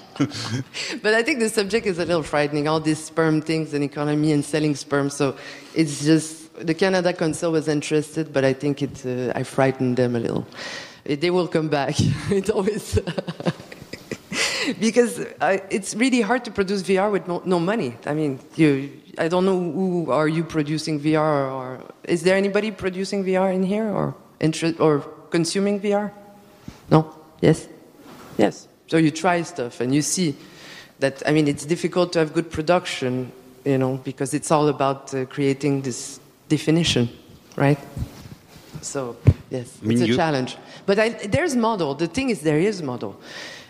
but 1.03 1.15
I 1.15 1.23
think 1.23 1.39
the 1.39 1.49
subject 1.49 1.87
is 1.87 1.99
a 1.99 2.05
little 2.05 2.25
frightening. 2.25 2.67
All 2.67 2.81
these 2.81 3.03
sperm 3.03 3.41
things 3.41 3.75
and 3.75 3.85
economy 3.85 4.33
and 4.33 4.45
selling 4.45 4.75
sperm. 4.75 5.09
So 5.09 5.37
it's 5.75 6.05
just 6.05 6.53
the 6.67 6.75
Canada 6.75 7.13
Council 7.13 7.53
was 7.53 7.69
interested, 7.69 8.33
but 8.33 8.45
I 8.45 8.53
think 8.53 8.83
it. 8.83 9.07
Uh, 9.07 9.33
I 9.37 9.45
frightened 9.45 9.97
them 9.97 10.17
a 10.17 10.21
little. 10.21 10.47
They 11.05 11.31
will 11.31 11.49
come 11.49 11.69
back. 11.69 11.95
it's 12.31 12.51
always. 12.51 12.99
because 14.81 15.21
uh, 15.41 15.59
it's 15.71 15.95
really 15.95 16.21
hard 16.21 16.45
to 16.45 16.51
produce 16.51 16.83
VR 16.83 17.11
with 17.13 17.29
no, 17.29 17.43
no 17.45 17.61
money. 17.61 17.97
I 18.05 18.15
mean, 18.15 18.41
you 18.57 18.91
I 19.19 19.29
don't 19.29 19.45
know 19.45 19.59
who 19.59 20.11
are 20.11 20.29
you 20.29 20.45
producing 20.45 21.01
VR 21.01 21.53
or 21.53 21.81
is 22.05 22.23
there 22.23 22.37
anybody 22.37 22.71
producing 22.71 23.25
VR 23.25 23.53
in 23.55 23.63
here 23.63 23.89
or 23.89 24.15
interest 24.41 24.81
or 24.81 25.01
consuming 25.31 25.81
VR? 25.81 26.11
No? 26.91 27.15
Yes? 27.41 27.69
Yes. 28.39 28.69
So 28.87 28.97
you 28.97 29.11
try 29.11 29.43
stuff 29.43 29.81
and 29.81 29.95
you 29.95 30.03
see 30.03 30.35
that 31.01 31.23
I 31.27 31.33
mean 31.33 31.49
it's 31.49 31.67
difficult 31.67 32.13
to 32.13 32.21
have 32.21 32.33
good 32.33 32.51
production, 32.51 33.33
you 33.65 33.79
know, 33.79 34.01
because 34.05 34.35
it's 34.35 34.51
all 34.51 34.69
about 34.69 35.15
uh, 35.15 35.27
creating 35.27 35.83
this 35.83 36.21
definition, 36.49 37.09
right? 37.57 37.79
So 38.81 39.17
yes, 39.51 39.79
I 39.83 39.87
mean, 39.87 40.03
it's 40.03 40.11
a 40.11 40.17
challenge. 40.17 40.57
But 40.87 40.99
I, 40.99 41.11
there's 41.11 41.55
model. 41.55 41.95
The 41.95 42.09
thing 42.09 42.31
is, 42.31 42.41
there 42.41 42.59
is 42.59 42.83
model. 42.83 43.21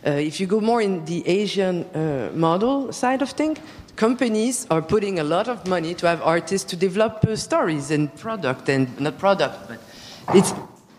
Uh, 0.05 0.11
if 0.11 0.41
you 0.41 0.47
go 0.47 0.61
more 0.61 0.81
in 0.83 1.05
the 1.05 1.27
Asian 1.29 1.85
uh, 1.85 2.31
model 2.35 2.93
side 2.93 3.23
of 3.23 3.31
things, 3.31 3.59
companies 3.97 4.67
are 4.71 4.83
putting 4.83 5.19
a 5.19 5.25
lot 5.25 5.49
of 5.49 5.67
money 5.67 5.95
to 5.95 6.07
have 6.07 6.23
artists 6.23 6.71
to 6.71 6.77
develop 6.77 7.25
uh, 7.25 7.37
stories 7.37 7.91
and 7.91 8.15
product 8.17 8.69
and 8.69 8.99
not 9.01 9.19
product, 9.19 9.69
but 9.69 9.79
it's 10.35 10.53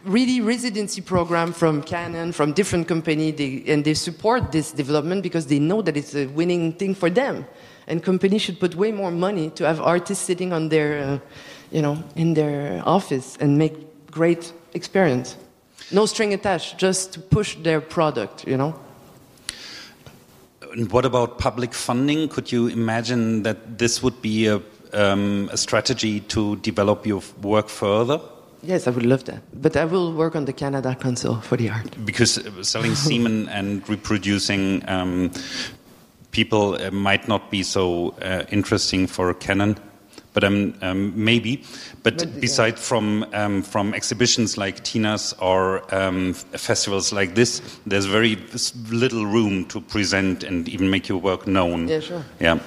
really 0.04 0.42
residency 0.42 1.02
program 1.02 1.54
from 1.54 1.82
Canon, 1.82 2.32
from 2.32 2.54
different 2.54 2.88
company, 2.88 3.32
they, 3.32 3.64
and 3.68 3.86
they 3.86 3.94
support 3.94 4.52
this 4.52 4.72
development 4.72 5.24
because 5.24 5.48
they 5.48 5.60
know 5.60 5.82
that 5.82 5.96
it's 5.96 6.14
a 6.16 6.28
winning 6.28 6.74
thing 6.74 6.94
for 6.94 7.10
them. 7.10 7.46
And 7.88 8.04
companies 8.04 8.42
should 8.42 8.60
put 8.60 8.76
way 8.76 8.92
more 8.92 9.12
money 9.12 9.50
to 9.52 9.66
have 9.66 9.80
artists 9.82 10.24
sitting 10.24 10.54
on 10.54 10.70
their, 10.70 11.04
uh, 11.04 11.20
you 11.72 11.82
know, 11.82 12.04
in 12.16 12.34
their 12.34 12.82
office 12.86 13.38
and 13.40 13.58
make 13.58 14.12
great 14.12 14.54
experience. 14.74 15.38
No 15.92 16.06
string 16.06 16.34
attached, 16.34 16.78
just 16.78 17.14
to 17.14 17.20
push 17.20 17.56
their 17.56 17.82
product, 17.82 18.48
you 18.48 18.58
know. 18.58 18.80
And 20.74 20.92
what 20.92 21.06
about 21.06 21.38
public 21.38 21.74
funding? 21.74 22.28
Could 22.28 22.52
you 22.52 22.68
imagine 22.68 23.44
that 23.44 23.78
this 23.78 24.02
would 24.02 24.22
be 24.22 24.48
a, 24.48 24.60
um, 24.94 25.50
a 25.52 25.58
strategy 25.58 26.20
to 26.22 26.56
develop 26.58 27.06
your 27.06 27.22
work 27.42 27.70
further? 27.70 28.20
Yes, 28.64 28.88
I 28.88 28.92
would 28.92 29.06
love 29.06 29.26
that. 29.26 29.44
But 29.54 29.76
I 29.78 29.86
will 29.86 30.14
work 30.14 30.36
on 30.36 30.46
the 30.46 30.54
Canada 30.54 30.96
Council 30.96 31.42
for 31.42 31.58
the 31.58 31.70
art. 31.70 32.06
Because 32.06 32.40
selling 32.62 32.96
semen 33.08 33.50
and 33.50 33.88
reproducing 33.88 34.88
um, 34.90 35.32
people 36.32 36.82
uh, 36.82 36.90
might 36.90 37.28
not 37.28 37.52
be 37.52 37.62
so 37.62 38.16
uh, 38.22 38.46
interesting 38.50 39.06
for 39.06 39.30
a 39.30 39.36
Canon. 39.36 39.78
But 40.34 40.44
um, 40.44 40.74
um, 40.82 41.14
maybe. 41.16 41.64
But, 42.04 42.18
But, 42.18 42.42
beside 42.42 42.80
from 42.80 43.24
um, 43.34 43.62
from 43.62 43.94
exhibitions 43.94 44.58
like 44.58 44.84
Tina's 44.84 45.34
or 45.40 45.82
um, 45.94 46.34
festivals 46.34 47.14
like 47.14 47.36
this, 47.36 47.62
there's 47.86 48.06
very 48.06 48.38
little 48.92 49.26
room 49.26 49.66
to 49.66 49.80
present 49.82 50.44
and 50.44 50.68
even 50.68 50.90
make 50.90 51.08
your 51.08 51.22
work 51.22 51.46
known. 51.48 51.88
Yeah, 51.88 52.00
sure. 52.02 52.24
Yeah. 52.40 52.60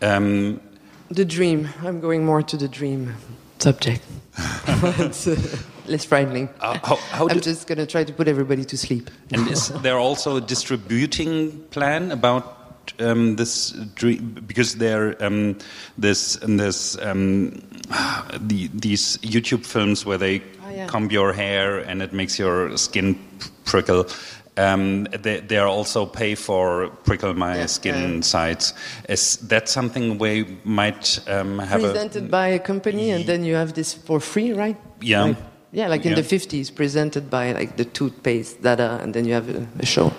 Um, 0.00 0.60
The 1.10 1.24
dream. 1.24 1.68
I'm 1.84 2.00
going 2.00 2.24
more 2.24 2.42
to 2.42 2.56
the 2.56 2.68
dream 2.68 3.14
subject. 3.58 4.02
it's 4.98 5.26
uh, 5.28 5.36
less 5.86 6.04
frightening. 6.06 6.48
Uh, 6.60 6.78
how- 6.82 6.96
how 7.10 7.28
I'm 7.28 7.40
just 7.40 7.66
going 7.66 7.78
to 7.78 7.86
try 7.86 8.04
to 8.04 8.12
put 8.12 8.28
everybody 8.28 8.64
to 8.64 8.76
sleep. 8.76 9.10
And 9.32 9.50
is 9.50 9.68
there 9.82 9.98
also 9.98 10.36
a 10.36 10.40
distributing 10.40 11.50
plan 11.70 12.10
about 12.12 12.61
um, 12.98 13.36
this 13.36 13.70
dream? 13.94 14.42
Because 14.46 14.76
there, 14.76 15.16
um, 15.22 15.56
this 15.98 16.36
and 16.36 16.58
this, 16.58 16.96
um, 17.02 17.50
the, 18.40 18.68
these 18.74 19.18
YouTube 19.18 19.64
films 19.66 20.04
where 20.06 20.18
they 20.18 20.42
Oh, 20.64 20.70
yeah. 20.74 20.86
comb 20.86 21.10
your 21.10 21.32
hair 21.32 21.78
and 21.78 22.00
it 22.02 22.12
makes 22.12 22.38
your 22.38 22.76
skin 22.76 23.18
prickle. 23.64 24.06
Um, 24.56 25.04
they, 25.04 25.40
they 25.40 25.56
are 25.56 25.66
also 25.66 26.06
pay 26.06 26.34
for 26.34 26.88
prickle 27.04 27.34
my 27.34 27.56
Yeah, 27.56 27.66
skin 27.66 28.14
yeah. 28.16 28.20
sites. 28.20 28.74
Is 29.08 29.38
that 29.48 29.68
something 29.68 30.18
we 30.18 30.58
might 30.64 31.18
um, 31.26 31.58
have 31.58 31.80
presented 31.80 32.24
a? 32.24 32.28
by 32.28 32.48
a 32.48 32.58
company, 32.58 33.10
and 33.10 33.24
then 33.26 33.44
you 33.44 33.54
have 33.54 33.72
this 33.72 33.94
for 33.94 34.20
free, 34.20 34.52
right? 34.52 34.76
Yeah. 35.00 35.24
Right. 35.24 35.36
Yeah, 35.72 35.88
like 35.88 36.04
in 36.04 36.14
the 36.14 36.22
50s, 36.22 36.74
presented 36.74 37.30
by 37.30 37.52
like 37.52 37.76
the 37.78 37.86
toothpaste, 37.86 38.60
data, 38.62 38.98
and 39.02 39.14
then 39.14 39.24
you 39.24 39.32
have 39.32 39.48
a, 39.48 39.66
a 39.78 39.86
show. 39.86 40.12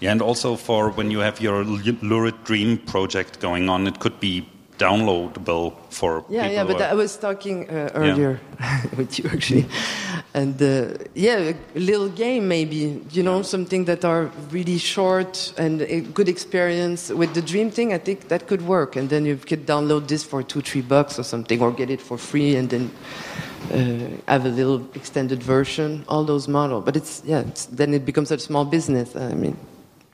Yeah, 0.00 0.12
and 0.12 0.22
also 0.22 0.56
for 0.56 0.90
when 0.90 1.10
you 1.10 1.20
have 1.20 1.40
your 1.40 1.64
Lucid 1.64 2.44
Dream 2.44 2.78
project 2.78 3.40
going 3.40 3.68
on, 3.68 3.86
it 3.86 3.98
could 4.00 4.18
be 4.20 4.46
downloadable 4.78 5.72
for 5.90 6.24
Yeah, 6.28 6.48
people. 6.48 6.54
yeah, 6.54 6.64
but 6.64 6.80
I 6.80 6.94
was 6.94 7.16
talking 7.16 7.68
uh, 7.70 7.90
earlier 7.94 8.40
with 8.96 9.18
you 9.18 9.30
actually, 9.32 9.66
and 10.34 10.60
uh, 10.60 10.94
yeah, 11.14 11.52
a 11.76 11.78
little 11.78 12.08
game 12.08 12.48
maybe, 12.48 13.00
you 13.12 13.22
know, 13.22 13.42
something 13.42 13.84
that 13.84 14.04
are 14.04 14.30
really 14.50 14.78
short 14.78 15.52
and 15.56 15.82
a 15.82 16.00
good 16.00 16.28
experience 16.28 17.10
with 17.10 17.34
the 17.34 17.42
dream 17.42 17.70
thing. 17.70 17.92
I 17.92 17.98
think 17.98 18.28
that 18.28 18.46
could 18.48 18.62
work, 18.62 18.96
and 18.96 19.08
then 19.08 19.24
you 19.24 19.36
could 19.36 19.66
download 19.66 20.08
this 20.08 20.24
for 20.24 20.42
two, 20.42 20.62
three 20.62 20.82
bucks 20.82 21.18
or 21.18 21.24
something, 21.24 21.60
or 21.62 21.70
get 21.70 21.90
it 21.90 22.00
for 22.00 22.18
free, 22.18 22.56
and 22.56 22.68
then 22.68 22.90
uh, 23.72 24.32
have 24.32 24.46
a 24.46 24.48
little 24.48 24.80
extended 24.94 25.42
version. 25.42 26.04
All 26.08 26.24
those 26.24 26.48
models, 26.48 26.84
but 26.84 26.96
it's 26.96 27.22
yeah, 27.24 27.40
it's, 27.40 27.66
then 27.66 27.94
it 27.94 28.04
becomes 28.04 28.30
a 28.30 28.38
small 28.38 28.64
business. 28.64 29.14
I 29.14 29.34
mean, 29.34 29.56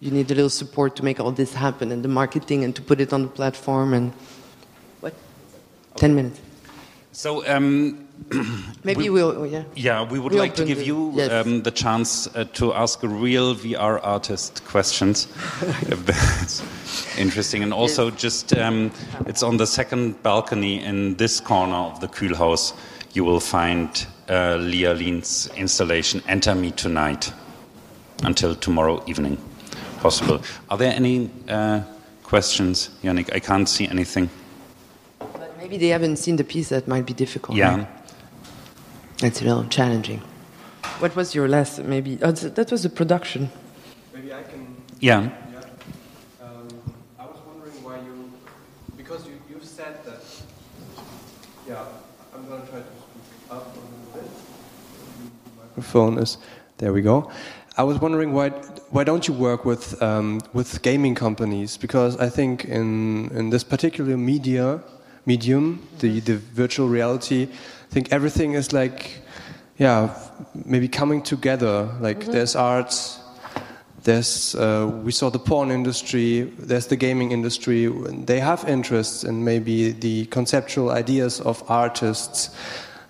you 0.00 0.11
need 0.11 0.30
a 0.30 0.34
little 0.34 0.50
support 0.50 0.96
to 0.96 1.04
make 1.04 1.20
all 1.20 1.32
this 1.32 1.54
happen, 1.54 1.92
and 1.92 2.04
the 2.04 2.08
marketing, 2.08 2.64
and 2.64 2.74
to 2.76 2.82
put 2.82 3.00
it 3.00 3.12
on 3.12 3.22
the 3.22 3.28
platform, 3.28 3.94
and 3.94 4.12
what? 5.00 5.14
Ten 5.96 6.14
minutes. 6.14 6.40
So, 7.12 7.46
um, 7.48 8.08
Maybe 8.84 9.08
we, 9.08 9.11
will 9.11 9.46
yeah. 9.46 9.64
yeah, 9.74 10.02
we 10.02 10.18
would 10.18 10.32
We 10.32 10.38
like 10.38 10.54
to 10.56 10.64
give 10.64 10.82
you 10.82 11.12
yes. 11.14 11.30
um, 11.30 11.62
the 11.62 11.70
chance 11.70 12.26
uh, 12.34 12.44
to 12.54 12.74
ask 12.74 13.02
a 13.02 13.08
real 13.08 13.54
VR 13.54 14.00
artist 14.02 14.64
questions, 14.64 15.26
if 15.82 16.04
that's 16.04 16.62
interesting. 17.18 17.62
And 17.62 17.72
also, 17.72 18.11
just 18.11 18.56
um, 18.56 18.90
it's 19.26 19.42
on 19.42 19.56
the 19.56 19.66
second 19.66 20.22
balcony 20.22 20.82
in 20.82 21.16
this 21.16 21.40
corner 21.40 21.76
of 21.76 22.00
the 22.00 22.08
Kühlhaus. 22.08 22.72
You 23.14 23.24
will 23.24 23.40
find 23.40 24.06
uh, 24.28 24.56
Li 24.56 24.84
Alin's 24.84 25.48
installation 25.56 26.22
"Enter 26.28 26.54
Me 26.54 26.70
Tonight" 26.70 27.32
until 28.24 28.54
tomorrow 28.54 29.02
evening, 29.06 29.38
possible. 30.00 30.42
Are 30.70 30.78
there 30.78 30.92
any 30.94 31.30
uh, 31.48 31.82
questions, 32.22 32.90
Yannick? 33.02 33.32
I 33.34 33.40
can't 33.40 33.68
see 33.68 33.87
anything. 33.88 34.30
But 35.18 35.56
maybe 35.58 35.78
they 35.78 35.88
haven't 35.88 36.16
seen 36.16 36.37
the 36.37 36.44
piece 36.44 36.68
that 36.70 36.88
might 36.88 37.06
be 37.06 37.14
difficult. 37.14 37.56
Yeah. 37.56 37.76
right? 37.76 37.88
It's 39.22 39.40
a 39.40 39.44
little 39.44 39.64
challenging. 39.64 40.22
What 41.00 41.14
was 41.16 41.34
your 41.34 41.48
last, 41.48 41.80
maybe? 41.80 42.18
Oh, 42.22 42.32
that 42.32 42.70
was 42.70 42.82
the 42.82 42.88
production. 42.88 43.50
Maybe 44.14 44.32
I 44.32 44.42
can. 44.42 44.76
Yeah. 45.00 45.22
Yeah. 45.22 45.61
Um, 46.42 46.68
I 47.18 47.24
was 47.24 47.38
wondering 47.46 47.82
why 47.84 47.96
you, 47.98 48.30
because 48.96 49.26
you 49.26 49.34
you 49.48 49.61
said 49.62 50.04
that. 50.04 50.22
Yeah, 51.68 51.84
I'm 52.34 52.48
gonna 52.48 52.64
try 52.66 52.80
to 52.80 52.87
speak 52.87 53.50
up 53.50 53.76
a 53.76 53.78
little 53.78 54.22
bit. 54.22 54.30
Microphone 55.58 56.18
is 56.18 56.38
there. 56.78 56.92
We 56.92 57.02
go. 57.02 57.30
I 57.78 57.84
was 57.84 58.00
wondering 58.00 58.32
why 58.32 58.48
why 58.90 59.04
don't 59.04 59.28
you 59.28 59.34
work 59.34 59.64
with 59.64 60.02
um, 60.02 60.40
with 60.52 60.82
gaming 60.82 61.14
companies? 61.14 61.76
Because 61.76 62.16
I 62.16 62.28
think 62.28 62.64
in 62.64 63.30
in 63.30 63.50
this 63.50 63.62
particular 63.62 64.16
media 64.16 64.80
medium, 65.26 65.86
the 66.00 66.18
the 66.18 66.38
virtual 66.54 66.88
reality, 66.88 67.44
I 67.44 67.94
think 67.94 68.12
everything 68.12 68.54
is 68.54 68.72
like, 68.72 69.22
yeah, 69.78 70.12
maybe 70.64 70.88
coming 70.88 71.22
together. 71.22 71.88
Like 72.00 72.26
there's 72.26 72.56
art, 72.56 72.92
there's 74.02 74.56
uh, 74.56 74.90
we 75.04 75.12
saw 75.12 75.30
the 75.30 75.38
porn 75.38 75.70
industry 75.70 76.52
there's 76.58 76.86
the 76.86 76.96
gaming 76.96 77.30
industry 77.30 77.86
they 78.24 78.40
have 78.40 78.64
interests 78.68 79.22
in 79.22 79.44
maybe 79.44 79.92
the 79.92 80.26
conceptual 80.26 80.90
ideas 80.90 81.40
of 81.40 81.62
artists 81.68 82.50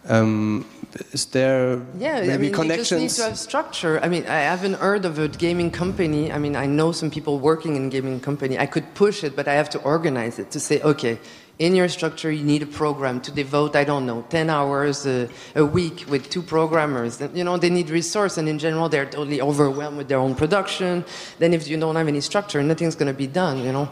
um, 0.08 0.64
is 1.12 1.26
there 1.26 1.80
Yeah, 1.98 2.20
maybe 2.20 2.32
I 2.32 2.36
mean, 2.38 2.52
connections 2.52 2.90
they 2.90 3.06
just 3.06 3.18
need 3.18 3.22
to 3.22 3.28
have 3.30 3.38
structure. 3.38 4.00
I 4.00 4.08
mean, 4.08 4.24
I 4.26 4.40
haven't 4.40 4.74
heard 4.74 5.04
of 5.04 5.18
a 5.18 5.28
gaming 5.28 5.70
company. 5.70 6.32
I 6.32 6.38
mean, 6.38 6.56
I 6.56 6.66
know 6.66 6.92
some 6.92 7.10
people 7.10 7.38
working 7.38 7.76
in 7.76 7.90
gaming 7.90 8.20
company. 8.20 8.58
I 8.58 8.66
could 8.66 8.94
push 8.94 9.24
it, 9.24 9.36
but 9.36 9.48
I 9.48 9.54
have 9.54 9.70
to 9.70 9.78
organize 9.82 10.38
it 10.38 10.50
to 10.52 10.60
say, 10.60 10.80
okay, 10.82 11.18
in 11.58 11.74
your 11.74 11.88
structure, 11.88 12.30
you 12.30 12.44
need 12.44 12.62
a 12.62 12.66
program 12.66 13.20
to 13.22 13.32
devote. 13.32 13.74
I 13.74 13.84
don't 13.84 14.06
know, 14.06 14.24
ten 14.30 14.48
hours 14.48 15.06
a, 15.06 15.28
a 15.56 15.64
week 15.64 16.04
with 16.08 16.30
two 16.30 16.42
programmers. 16.42 17.20
You 17.34 17.44
know, 17.44 17.56
they 17.56 17.70
need 17.70 17.90
resource, 17.90 18.38
and 18.38 18.48
in 18.48 18.58
general, 18.58 18.88
they're 18.88 19.06
totally 19.06 19.40
overwhelmed 19.40 19.98
with 19.98 20.08
their 20.08 20.18
own 20.18 20.34
production. 20.34 21.04
Then, 21.38 21.52
if 21.52 21.66
you 21.66 21.76
don't 21.78 21.96
have 21.96 22.08
any 22.08 22.20
structure, 22.20 22.62
nothing's 22.62 22.94
going 22.94 23.12
to 23.12 23.18
be 23.18 23.26
done. 23.26 23.58
You 23.58 23.72
know. 23.72 23.88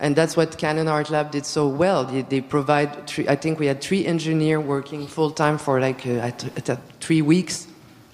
And 0.00 0.14
that's 0.14 0.36
what 0.36 0.58
Canon 0.58 0.86
Art 0.86 1.10
Lab 1.10 1.32
did 1.32 1.44
so 1.44 1.66
well. 1.66 2.04
They, 2.04 2.22
they 2.22 2.40
provide, 2.40 3.06
three, 3.08 3.28
I 3.28 3.34
think 3.34 3.58
we 3.58 3.66
had 3.66 3.80
three 3.80 4.06
engineers 4.06 4.64
working 4.64 5.06
full 5.06 5.32
time 5.32 5.58
for 5.58 5.80
like 5.80 6.06
uh, 6.06 6.10
at, 6.10 6.68
at, 6.68 6.78
three 7.00 7.20
weeks 7.20 7.66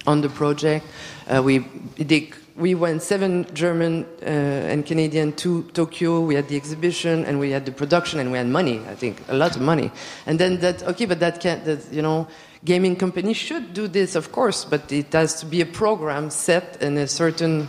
on 0.07 0.23
the 0.23 0.31
project. 0.31 0.87
Uh, 1.29 1.43
we, 1.43 1.59
they, 1.99 2.31
we 2.57 2.75
went 2.75 3.03
seven 3.03 3.47
German 3.53 4.07
uh, 4.23 4.25
and 4.25 4.87
Canadian 4.87 5.33
to 5.33 5.65
Tokyo. 5.75 6.21
We 6.21 6.37
had 6.37 6.49
the 6.49 6.57
exhibition 6.57 7.25
and 7.27 7.39
we 7.39 7.51
had 7.51 7.67
the 7.67 7.73
production 7.73 8.19
and 8.19 8.33
we 8.33 8.39
had 8.39 8.47
money. 8.47 8.81
I 8.89 8.95
think 8.95 9.21
a 9.29 9.35
lot 9.35 9.55
of 9.55 9.61
money. 9.61 9.91
And 10.27 10.39
then 10.39 10.61
that 10.61 10.83
okay, 10.85 11.05
but 11.05 11.21
that 11.21 11.41
can't. 11.41 11.65
That, 11.65 11.93
you 11.93 12.01
know, 12.01 12.29
gaming 12.65 12.97
companies 12.97 13.37
should 13.37 13.75
do 13.75 13.89
this, 13.89 14.15
of 14.15 14.33
course, 14.33 14.65
but 14.65 14.91
it 14.91 15.13
has 15.13 15.41
to 15.41 15.47
be 15.47 15.61
a 15.61 15.67
program 15.67 16.31
set 16.31 16.81
in 16.81 16.97
a 16.97 17.07
certain 17.07 17.69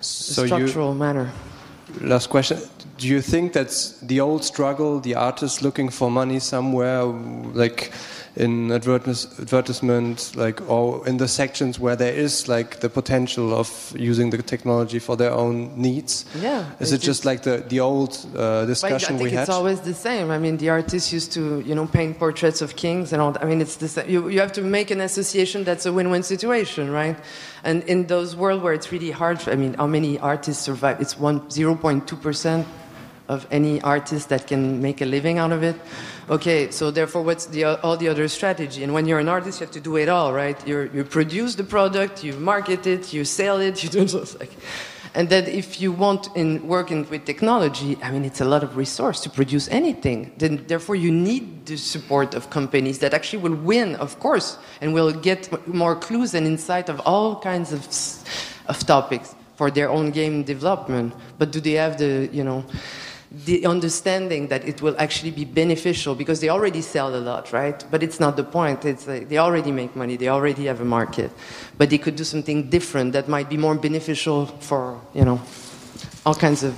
so 0.00 0.42
you 0.42 0.48
structural 0.48 0.94
manner. 0.94 1.30
Last 2.00 2.30
question. 2.30 2.58
Do 2.98 3.08
you 3.08 3.20
think 3.20 3.52
that's 3.52 3.98
the 4.00 4.20
old 4.20 4.44
struggle 4.44 5.00
the 5.00 5.14
artist 5.14 5.62
looking 5.62 5.88
for 5.88 6.10
money 6.10 6.38
somewhere 6.38 7.04
like 7.04 7.92
in 8.36 8.68
advertis- 8.68 9.38
advertisement 9.38 10.32
like 10.36 10.60
or 10.68 11.06
in 11.06 11.18
the 11.18 11.28
sections 11.28 11.78
where 11.78 11.96
there 11.96 12.14
is 12.14 12.48
like 12.48 12.80
the 12.80 12.88
potential 12.88 13.52
of 13.52 13.92
using 13.96 14.30
the 14.30 14.42
technology 14.42 14.98
for 14.98 15.16
their 15.16 15.32
own 15.32 15.70
needs 15.76 16.24
Yeah, 16.40 16.64
is 16.80 16.92
it 16.92 17.00
just 17.00 17.24
like 17.24 17.42
the 17.42 17.62
the 17.68 17.80
old 17.80 18.16
uh, 18.36 18.64
discussion 18.66 19.16
I 19.16 19.18
think 19.18 19.30
we 19.30 19.30
had 19.30 19.42
it's 19.42 19.50
always 19.50 19.80
the 19.80 19.94
same. 19.94 20.30
I 20.30 20.38
mean, 20.38 20.56
the 20.56 20.70
artists 20.70 21.12
used 21.12 21.32
to, 21.32 21.60
you 21.60 21.74
know, 21.74 21.86
paint 21.86 22.18
portraits 22.18 22.62
of 22.62 22.76
kings 22.76 23.12
and 23.12 23.20
all. 23.20 23.32
That. 23.32 23.42
I 23.42 23.46
mean, 23.46 23.60
it's 23.60 23.76
the 23.76 23.88
same. 23.88 24.08
You, 24.08 24.28
you 24.28 24.40
have 24.40 24.52
to 24.52 24.62
make 24.62 24.90
an 24.90 25.00
association 25.00 25.64
that's 25.64 25.86
a 25.86 25.92
win-win 25.92 26.22
situation, 26.22 26.90
right? 26.90 27.16
And 27.64 27.82
in 27.84 28.06
those 28.06 28.36
world 28.36 28.62
where 28.62 28.72
it's 28.72 28.90
really 28.92 29.10
hard, 29.10 29.46
I 29.48 29.56
mean, 29.56 29.74
how 29.74 29.86
many 29.86 30.18
artists 30.18 30.62
survive? 30.62 31.00
It's 31.00 31.18
one 31.18 31.50
zero 31.50 31.74
point 31.74 32.08
two 32.08 32.16
percent 32.16 32.66
of 33.28 33.46
any 33.50 33.80
artist 33.82 34.28
that 34.28 34.46
can 34.46 34.80
make 34.82 35.00
a 35.00 35.06
living 35.06 35.38
out 35.38 35.52
of 35.52 35.62
it. 35.62 35.76
Okay, 36.28 36.70
so 36.70 36.90
therefore, 36.90 37.22
what's 37.22 37.46
the, 37.46 37.64
all 37.82 37.96
the 37.96 38.08
other 38.08 38.28
strategy? 38.28 38.84
And 38.84 38.92
when 38.92 39.06
you're 39.06 39.18
an 39.18 39.28
artist, 39.28 39.60
you 39.60 39.66
have 39.66 39.74
to 39.74 39.80
do 39.80 39.96
it 39.96 40.08
all, 40.08 40.32
right? 40.32 40.56
you 40.66 40.90
you 40.94 41.04
produce 41.04 41.54
the 41.54 41.64
product, 41.64 42.24
you 42.24 42.34
market 42.34 42.86
it, 42.86 43.12
you 43.12 43.24
sell 43.24 43.60
it, 43.60 43.82
you 43.82 43.88
do 43.96 44.04
just 44.04 44.38
like. 44.38 44.52
And 45.14 45.28
then 45.28 45.46
if 45.46 45.78
you 45.78 45.92
want 45.92 46.34
in 46.34 46.66
working 46.66 47.06
with 47.10 47.26
technology, 47.26 47.98
I 48.02 48.10
mean, 48.10 48.24
it's 48.24 48.40
a 48.40 48.46
lot 48.46 48.62
of 48.62 48.78
resource 48.78 49.20
to 49.20 49.30
produce 49.30 49.68
anything. 49.68 50.32
Then, 50.38 50.64
therefore, 50.66 50.96
you 50.96 51.12
need 51.12 51.66
the 51.66 51.76
support 51.76 52.34
of 52.34 52.48
companies 52.48 52.98
that 53.00 53.12
actually 53.12 53.42
will 53.42 53.56
win, 53.56 53.94
of 53.96 54.18
course, 54.20 54.56
and 54.80 54.94
will 54.94 55.12
get 55.12 55.50
more 55.66 55.94
clues 55.96 56.32
and 56.32 56.46
insight 56.46 56.88
of 56.88 56.98
all 57.00 57.38
kinds 57.40 57.72
of, 57.74 57.86
of 58.68 58.78
topics 58.86 59.34
for 59.56 59.70
their 59.70 59.90
own 59.90 60.12
game 60.12 60.44
development. 60.44 61.12
But 61.38 61.52
do 61.52 61.60
they 61.60 61.72
have 61.72 61.98
the, 61.98 62.30
you 62.32 62.42
know, 62.42 62.64
the 63.32 63.64
understanding 63.66 64.48
that 64.48 64.66
it 64.66 64.82
will 64.82 64.94
actually 64.98 65.30
be 65.30 65.44
beneficial 65.44 66.14
because 66.14 66.40
they 66.40 66.50
already 66.50 66.82
sell 66.82 67.14
a 67.14 67.18
lot, 67.18 67.52
right? 67.52 67.84
But 67.90 68.02
it's 68.02 68.20
not 68.20 68.36
the 68.36 68.44
point. 68.44 68.84
It's 68.84 69.06
like 69.06 69.28
they 69.28 69.38
already 69.38 69.72
make 69.72 69.96
money. 69.96 70.16
They 70.16 70.28
already 70.28 70.66
have 70.66 70.80
a 70.80 70.84
market, 70.84 71.30
but 71.78 71.90
they 71.90 71.98
could 71.98 72.16
do 72.16 72.24
something 72.24 72.68
different 72.68 73.12
that 73.14 73.28
might 73.28 73.48
be 73.48 73.56
more 73.56 73.74
beneficial 73.74 74.46
for 74.46 75.00
you 75.14 75.24
know 75.24 75.40
all 76.26 76.34
kinds 76.34 76.62
of. 76.62 76.74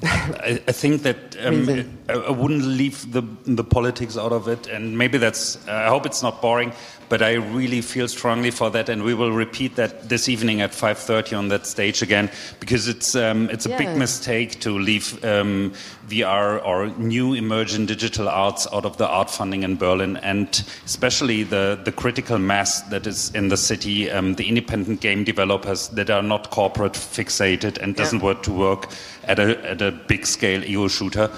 I, 0.04 0.62
I, 0.68 0.72
think 0.72 1.02
that 1.02 1.36
um, 1.44 1.68
I, 2.08 2.12
I, 2.12 2.30
wouldn't 2.30 2.62
leave 2.62 3.10
the 3.10 3.22
the 3.46 3.64
politics 3.64 4.16
out 4.16 4.30
of 4.30 4.46
it, 4.46 4.68
and 4.68 4.96
maybe 4.96 5.18
that's. 5.18 5.56
Uh, 5.66 5.72
I 5.72 5.88
hope 5.88 6.06
it's 6.06 6.22
not 6.22 6.40
boring 6.40 6.72
but 7.08 7.22
I 7.22 7.34
really 7.34 7.80
feel 7.80 8.08
strongly 8.08 8.50
for 8.50 8.70
that, 8.70 8.88
and 8.88 9.02
we 9.02 9.14
will 9.14 9.32
repeat 9.32 9.76
that 9.76 10.08
this 10.08 10.28
evening 10.28 10.60
at 10.60 10.72
5:30 10.72 11.36
on 11.36 11.48
that 11.48 11.66
stage 11.66 12.02
again, 12.02 12.30
because 12.60 12.88
it's 12.88 13.14
um, 13.14 13.48
it's 13.50 13.66
a 13.66 13.70
yeah. 13.70 13.78
big 13.78 13.96
mistake 13.96 14.60
to 14.60 14.78
leave 14.78 15.24
um, 15.24 15.72
VR 16.08 16.64
or 16.64 16.88
new 16.98 17.34
emerging 17.34 17.86
digital 17.86 18.28
arts 18.28 18.66
out 18.72 18.84
of 18.84 18.96
the 18.96 19.06
art 19.06 19.30
funding 19.30 19.62
in 19.62 19.76
Berlin, 19.76 20.16
and 20.18 20.64
especially 20.84 21.42
the 21.42 21.78
the 21.84 21.92
critical 21.92 22.38
mass 22.38 22.82
that 22.82 23.06
is 23.06 23.30
in 23.34 23.48
the 23.48 23.56
city, 23.56 24.10
um, 24.10 24.34
the 24.34 24.48
independent 24.48 25.00
game 25.00 25.24
developers 25.24 25.88
that 25.88 26.10
are 26.10 26.22
not 26.22 26.50
corporate 26.50 26.94
fixated 26.94 27.78
and 27.78 27.96
doesn't 27.96 28.18
yeah. 28.18 28.24
work 28.24 28.42
to 28.42 28.52
work 28.52 28.88
at 29.24 29.38
a 29.38 29.58
at 29.70 29.82
a 29.82 29.92
big 29.92 30.26
scale 30.26 30.62
ego 30.64 30.88
shooter 30.88 31.30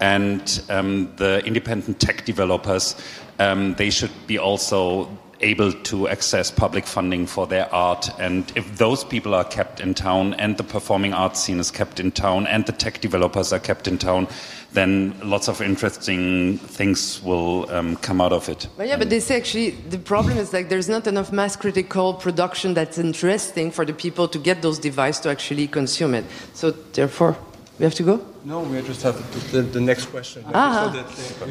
and 0.00 0.62
um, 0.68 1.12
the 1.16 1.44
independent 1.44 2.00
tech 2.00 2.24
developers 2.24 2.94
um, 3.38 3.74
they 3.74 3.90
should 3.90 4.10
be 4.26 4.38
also 4.38 5.08
able 5.40 5.72
to 5.72 6.08
access 6.08 6.50
public 6.50 6.86
funding 6.86 7.26
for 7.26 7.46
their 7.46 7.72
art. 7.72 8.10
And 8.18 8.50
if 8.56 8.78
those 8.78 9.04
people 9.04 9.34
are 9.34 9.44
kept 9.44 9.80
in 9.80 9.94
town 9.94 10.34
and 10.34 10.56
the 10.56 10.64
performing 10.64 11.12
arts 11.12 11.40
scene 11.40 11.60
is 11.60 11.70
kept 11.70 12.00
in 12.00 12.10
town 12.10 12.46
and 12.46 12.66
the 12.66 12.72
tech 12.72 13.00
developers 13.00 13.52
are 13.52 13.60
kept 13.60 13.86
in 13.86 13.98
town, 13.98 14.28
then 14.72 15.14
lots 15.22 15.48
of 15.48 15.62
interesting 15.62 16.58
things 16.58 17.22
will 17.22 17.70
um, 17.70 17.96
come 17.96 18.20
out 18.20 18.32
of 18.32 18.48
it. 18.48 18.68
But 18.76 18.88
yeah, 18.88 18.96
but 18.96 19.10
they 19.10 19.20
say 19.20 19.36
actually 19.36 19.70
the 19.70 19.98
problem 19.98 20.36
is 20.36 20.52
like 20.52 20.68
there's 20.68 20.88
not 20.88 21.06
enough 21.06 21.32
mass 21.32 21.56
critical 21.56 22.14
production 22.14 22.74
that's 22.74 22.98
interesting 22.98 23.70
for 23.70 23.84
the 23.84 23.94
people 23.94 24.28
to 24.28 24.38
get 24.38 24.60
those 24.62 24.78
devices 24.78 25.22
to 25.22 25.30
actually 25.30 25.68
consume 25.68 26.14
it. 26.14 26.24
So 26.52 26.72
therefore, 26.72 27.36
we 27.78 27.84
have 27.84 27.94
to 27.94 28.02
go? 28.02 28.26
No, 28.48 28.60
we 28.60 28.80
just 28.80 29.02
have 29.02 29.16
the, 29.32 29.60
the, 29.60 29.62
the 29.76 29.80
next 29.80 30.06
question. 30.06 30.42
Ah. 30.54 30.90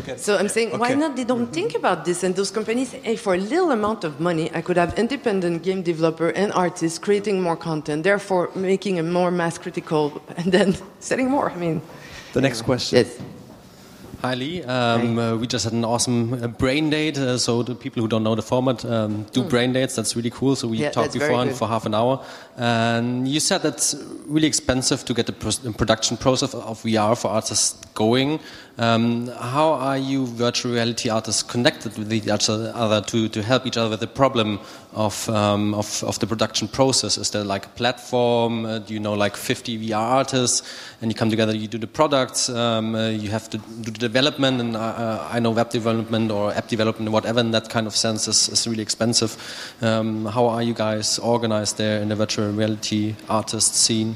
So, 0.07 0.17
so 0.17 0.37
I'm 0.37 0.49
saying, 0.49 0.69
okay. 0.69 0.79
why 0.79 0.93
not 0.95 1.15
they 1.15 1.25
don't 1.25 1.53
think 1.53 1.75
about 1.75 2.05
this? 2.05 2.23
And 2.23 2.35
those 2.35 2.49
companies 2.49 2.89
say, 2.89 2.99
hey, 3.03 3.15
for 3.15 3.35
a 3.35 3.37
little 3.37 3.69
amount 3.69 4.03
of 4.03 4.19
money, 4.19 4.49
I 4.51 4.61
could 4.63 4.77
have 4.77 4.97
independent 4.97 5.61
game 5.61 5.83
developer 5.83 6.29
and 6.29 6.51
artists 6.53 6.97
creating 6.97 7.39
more 7.39 7.55
content, 7.55 8.03
therefore 8.03 8.49
making 8.55 8.97
a 8.97 9.03
more 9.03 9.29
mass 9.29 9.59
critical, 9.59 10.19
and 10.37 10.51
then 10.51 10.75
selling 10.99 11.29
more. 11.29 11.51
I 11.51 11.55
mean, 11.57 11.83
the 12.33 12.41
next 12.41 12.63
question. 12.63 12.97
Yes. 12.97 13.19
Hi 14.21 14.33
Lee, 14.33 14.63
um, 14.63 15.19
uh, 15.19 15.35
we 15.35 15.45
just 15.45 15.63
had 15.63 15.73
an 15.73 15.85
awesome 15.85 16.33
uh, 16.33 16.47
brain 16.47 16.89
date. 16.89 17.19
Uh, 17.19 17.37
so 17.37 17.61
the 17.61 17.75
people 17.75 18.01
who 18.01 18.07
don't 18.07 18.23
know 18.23 18.33
the 18.33 18.41
format 18.41 18.83
um, 18.83 19.27
do 19.31 19.43
mm. 19.43 19.49
brain 19.49 19.73
dates. 19.73 19.95
That's 19.95 20.15
really 20.15 20.31
cool. 20.31 20.55
So 20.55 20.67
we 20.67 20.79
yeah, 20.79 20.89
talked 20.89 21.13
beforehand 21.13 21.55
for 21.55 21.67
half 21.67 21.85
an 21.85 21.93
hour, 21.93 22.25
and 22.57 23.27
you 23.27 23.39
said 23.39 23.61
that's 23.61 23.95
really 24.25 24.47
expensive 24.47 25.05
to 25.05 25.13
get 25.13 25.27
the 25.27 25.33
pro 25.33 25.51
production 25.73 26.17
process 26.17 26.55
of 26.55 26.81
VR 26.81 27.15
for 27.15 27.27
artists 27.27 27.79
going. 27.93 28.39
Um, 28.79 29.27
how 29.29 29.73
are 29.73 29.97
you 29.97 30.27
virtual 30.27 30.73
reality 30.73 31.09
artists 31.09 31.41
connected 31.41 31.97
with 31.97 32.13
each 32.13 32.27
other 32.29 33.01
to, 33.01 33.27
to 33.27 33.41
help 33.41 33.65
each 33.65 33.75
other 33.75 33.89
with 33.89 34.01
the 34.01 34.07
problem 34.07 34.59
of, 34.93 35.27
um, 35.29 35.73
of, 35.73 36.03
of, 36.03 36.19
the 36.19 36.27
production 36.27 36.67
process? 36.67 37.17
Is 37.17 37.31
there 37.31 37.43
like 37.43 37.65
a 37.65 37.69
platform? 37.69 38.67
Uh, 38.67 38.77
do 38.77 38.93
you 38.93 38.99
know 38.99 39.13
like 39.13 39.35
50 39.35 39.79
VR 39.79 39.97
artists 39.97 40.61
and 41.01 41.09
you 41.11 41.15
come 41.15 41.31
together, 41.31 41.55
you 41.55 41.67
do 41.67 41.79
the 41.79 41.87
products, 41.87 42.49
um, 42.49 42.93
uh, 42.93 43.09
you 43.09 43.29
have 43.29 43.49
to 43.49 43.57
do 43.57 43.91
the 43.91 44.06
development, 44.07 44.61
and 44.61 44.75
uh, 44.75 44.79
uh 44.79 45.27
I 45.35 45.39
know 45.39 45.51
web 45.51 45.69
development 45.69 46.31
or 46.31 46.53
app 46.53 46.67
development, 46.67 47.11
whatever 47.11 47.39
in 47.39 47.51
that 47.51 47.69
kind 47.69 47.87
of 47.87 47.95
sense 47.95 48.27
is, 48.27 48.49
is 48.49 48.67
really 48.67 48.83
expensive. 48.83 49.37
Um, 49.81 50.25
how 50.25 50.47
are 50.47 50.63
you 50.63 50.73
guys 50.73 51.19
organized 51.19 51.77
there 51.77 52.01
in 52.01 52.09
the 52.09 52.15
virtual 52.15 52.51
reality 52.51 53.15
artist 53.29 53.75
scene? 53.75 54.15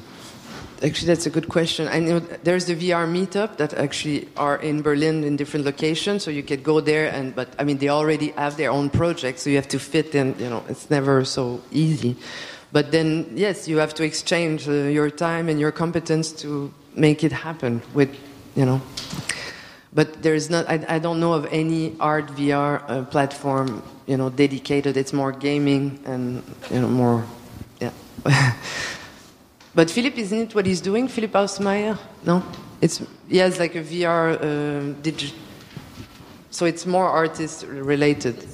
Actually, 0.84 1.08
that's 1.08 1.27
a 1.27 1.30
good 1.30 1.47
question. 1.47 1.88
I 1.88 1.99
know 1.99 2.19
there's 2.19 2.65
the 2.65 2.75
VR 2.75 3.06
meetup 3.06 3.58
that 3.58 3.73
actually 3.75 4.27
are 4.36 4.58
in 4.58 4.82
Berlin 4.82 5.23
in 5.23 5.36
different 5.36 5.63
locations, 5.63 6.23
so 6.23 6.32
you 6.32 6.41
could 6.41 6.63
go 6.63 6.82
there. 6.82 7.13
And 7.13 7.36
but 7.36 7.49
I 7.60 7.63
mean, 7.63 7.77
they 7.77 7.89
already 7.89 8.30
have 8.32 8.58
their 8.58 8.71
own 8.71 8.89
projects, 8.89 9.43
so 9.43 9.51
you 9.51 9.58
have 9.58 9.67
to 9.67 9.80
fit 9.80 10.15
in. 10.15 10.36
You 10.39 10.49
know, 10.49 10.63
it's 10.69 10.89
never 10.89 11.23
so 11.23 11.62
easy. 11.71 12.15
But 12.71 12.91
then, 12.91 13.32
yes, 13.36 13.67
you 13.67 13.77
have 13.77 13.93
to 13.95 14.04
exchange 14.04 14.67
uh, 14.67 14.71
your 14.71 15.12
time 15.12 15.49
and 15.49 15.60
your 15.60 15.71
competence 15.71 16.32
to 16.41 16.73
make 16.95 17.23
it 17.23 17.32
happen. 17.32 17.82
With, 17.93 18.10
you 18.56 18.65
know, 18.65 18.82
but 19.93 20.23
there's 20.23 20.49
not. 20.49 20.69
I, 20.69 20.84
I 20.88 20.99
don't 20.99 21.19
know 21.19 21.34
of 21.34 21.45
any 21.51 21.95
art 21.99 22.27
VR 22.27 22.84
uh, 22.88 23.04
platform, 23.06 23.84
you 24.08 24.17
know, 24.17 24.30
dedicated. 24.30 24.97
It's 24.97 25.13
more 25.13 25.32
gaming 25.32 25.99
and 26.06 26.43
you 26.69 26.82
know 26.82 26.88
more, 26.88 27.25
yeah. 27.80 27.91
But 29.73 29.89
Philip, 29.89 30.17
isn't 30.17 30.39
it 30.39 30.56
what 30.56 30.65
he's 30.65 30.82
doing? 30.82 31.08
Philip 31.08 31.32
Hausmeier? 31.32 31.97
No? 32.25 32.43
It's, 32.82 33.01
he 33.30 33.38
has 33.38 33.58
like 33.58 33.75
a 33.75 33.84
VR 33.84 34.36
uh, 34.36 35.01
digital. 35.01 35.38
So 36.49 36.65
it's 36.65 36.86
more 36.86 37.08
artist 37.08 37.65
related. 37.65 38.45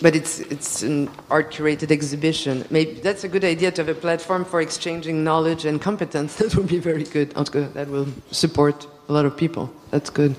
But 0.00 0.14
it's, 0.14 0.38
it's 0.38 0.82
an 0.82 1.10
art 1.30 1.52
curated 1.52 1.90
exhibition. 1.90 2.64
Maybe 2.70 3.00
that's 3.00 3.24
a 3.24 3.28
good 3.28 3.44
idea 3.44 3.72
to 3.72 3.84
have 3.84 3.88
a 3.88 3.98
platform 4.00 4.44
for 4.44 4.60
exchanging 4.60 5.24
knowledge 5.24 5.64
and 5.64 5.80
competence. 5.80 6.36
That 6.38 6.54
would 6.54 6.68
be 6.68 6.78
very 6.78 7.04
good. 7.04 7.30
That 7.30 7.88
will 7.88 8.08
support 8.30 8.86
a 9.08 9.12
lot 9.12 9.24
of 9.24 9.36
people. 9.36 9.70
That's 9.90 10.10
good. 10.10 10.34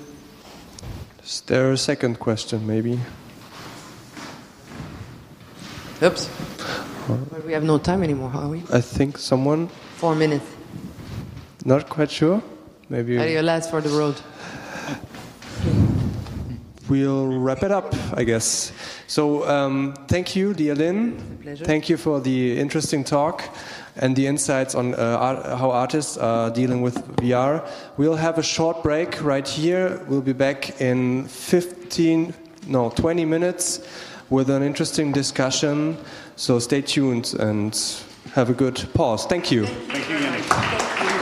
Is 1.22 1.40
there 1.46 1.72
a 1.72 1.76
second 1.76 2.18
question, 2.18 2.66
maybe? 2.66 3.00
Oops. 6.02 6.28
But 7.08 7.44
we 7.44 7.52
have 7.52 7.64
no 7.64 7.78
time 7.78 8.02
anymore, 8.02 8.30
are 8.34 8.48
we? 8.48 8.62
I 8.72 8.80
think 8.80 9.18
someone. 9.18 9.68
Four 9.96 10.14
minutes. 10.14 10.46
Not 11.64 11.88
quite 11.88 12.10
sure. 12.10 12.42
Maybe. 12.88 13.18
Are 13.18 13.26
you 13.26 13.42
last 13.42 13.70
for 13.70 13.80
the 13.80 13.88
road? 13.90 14.20
We'll 16.94 17.26
wrap 17.26 17.64
it 17.64 17.72
up, 17.72 17.92
I 18.12 18.22
guess. 18.22 18.70
So, 19.08 19.48
um, 19.48 19.94
thank 20.06 20.36
you, 20.36 20.54
dear 20.54 20.76
Lynn. 20.76 21.18
Thank 21.64 21.88
you 21.88 21.96
for 21.96 22.20
the 22.20 22.56
interesting 22.56 23.02
talk 23.02 23.42
and 23.96 24.14
the 24.14 24.28
insights 24.28 24.76
on 24.76 24.94
uh, 24.94 25.18
art, 25.18 25.44
how 25.58 25.72
artists 25.72 26.16
are 26.16 26.52
dealing 26.52 26.82
with 26.82 26.94
VR. 27.16 27.68
We'll 27.96 28.14
have 28.14 28.38
a 28.38 28.44
short 28.44 28.84
break 28.84 29.20
right 29.24 29.48
here. 29.48 30.04
We'll 30.06 30.22
be 30.22 30.32
back 30.32 30.80
in 30.80 31.24
15, 31.24 32.32
no, 32.68 32.90
20 32.90 33.24
minutes 33.24 33.80
with 34.30 34.48
an 34.48 34.62
interesting 34.62 35.10
discussion. 35.10 35.98
So 36.36 36.60
stay 36.60 36.80
tuned 36.80 37.34
and 37.40 37.74
have 38.34 38.50
a 38.50 38.54
good 38.54 38.86
pause. 38.94 39.26
Thank 39.26 39.50
you. 39.50 39.66
Thank 39.66 40.08
you, 40.08 40.16
Yannick. 40.18 41.13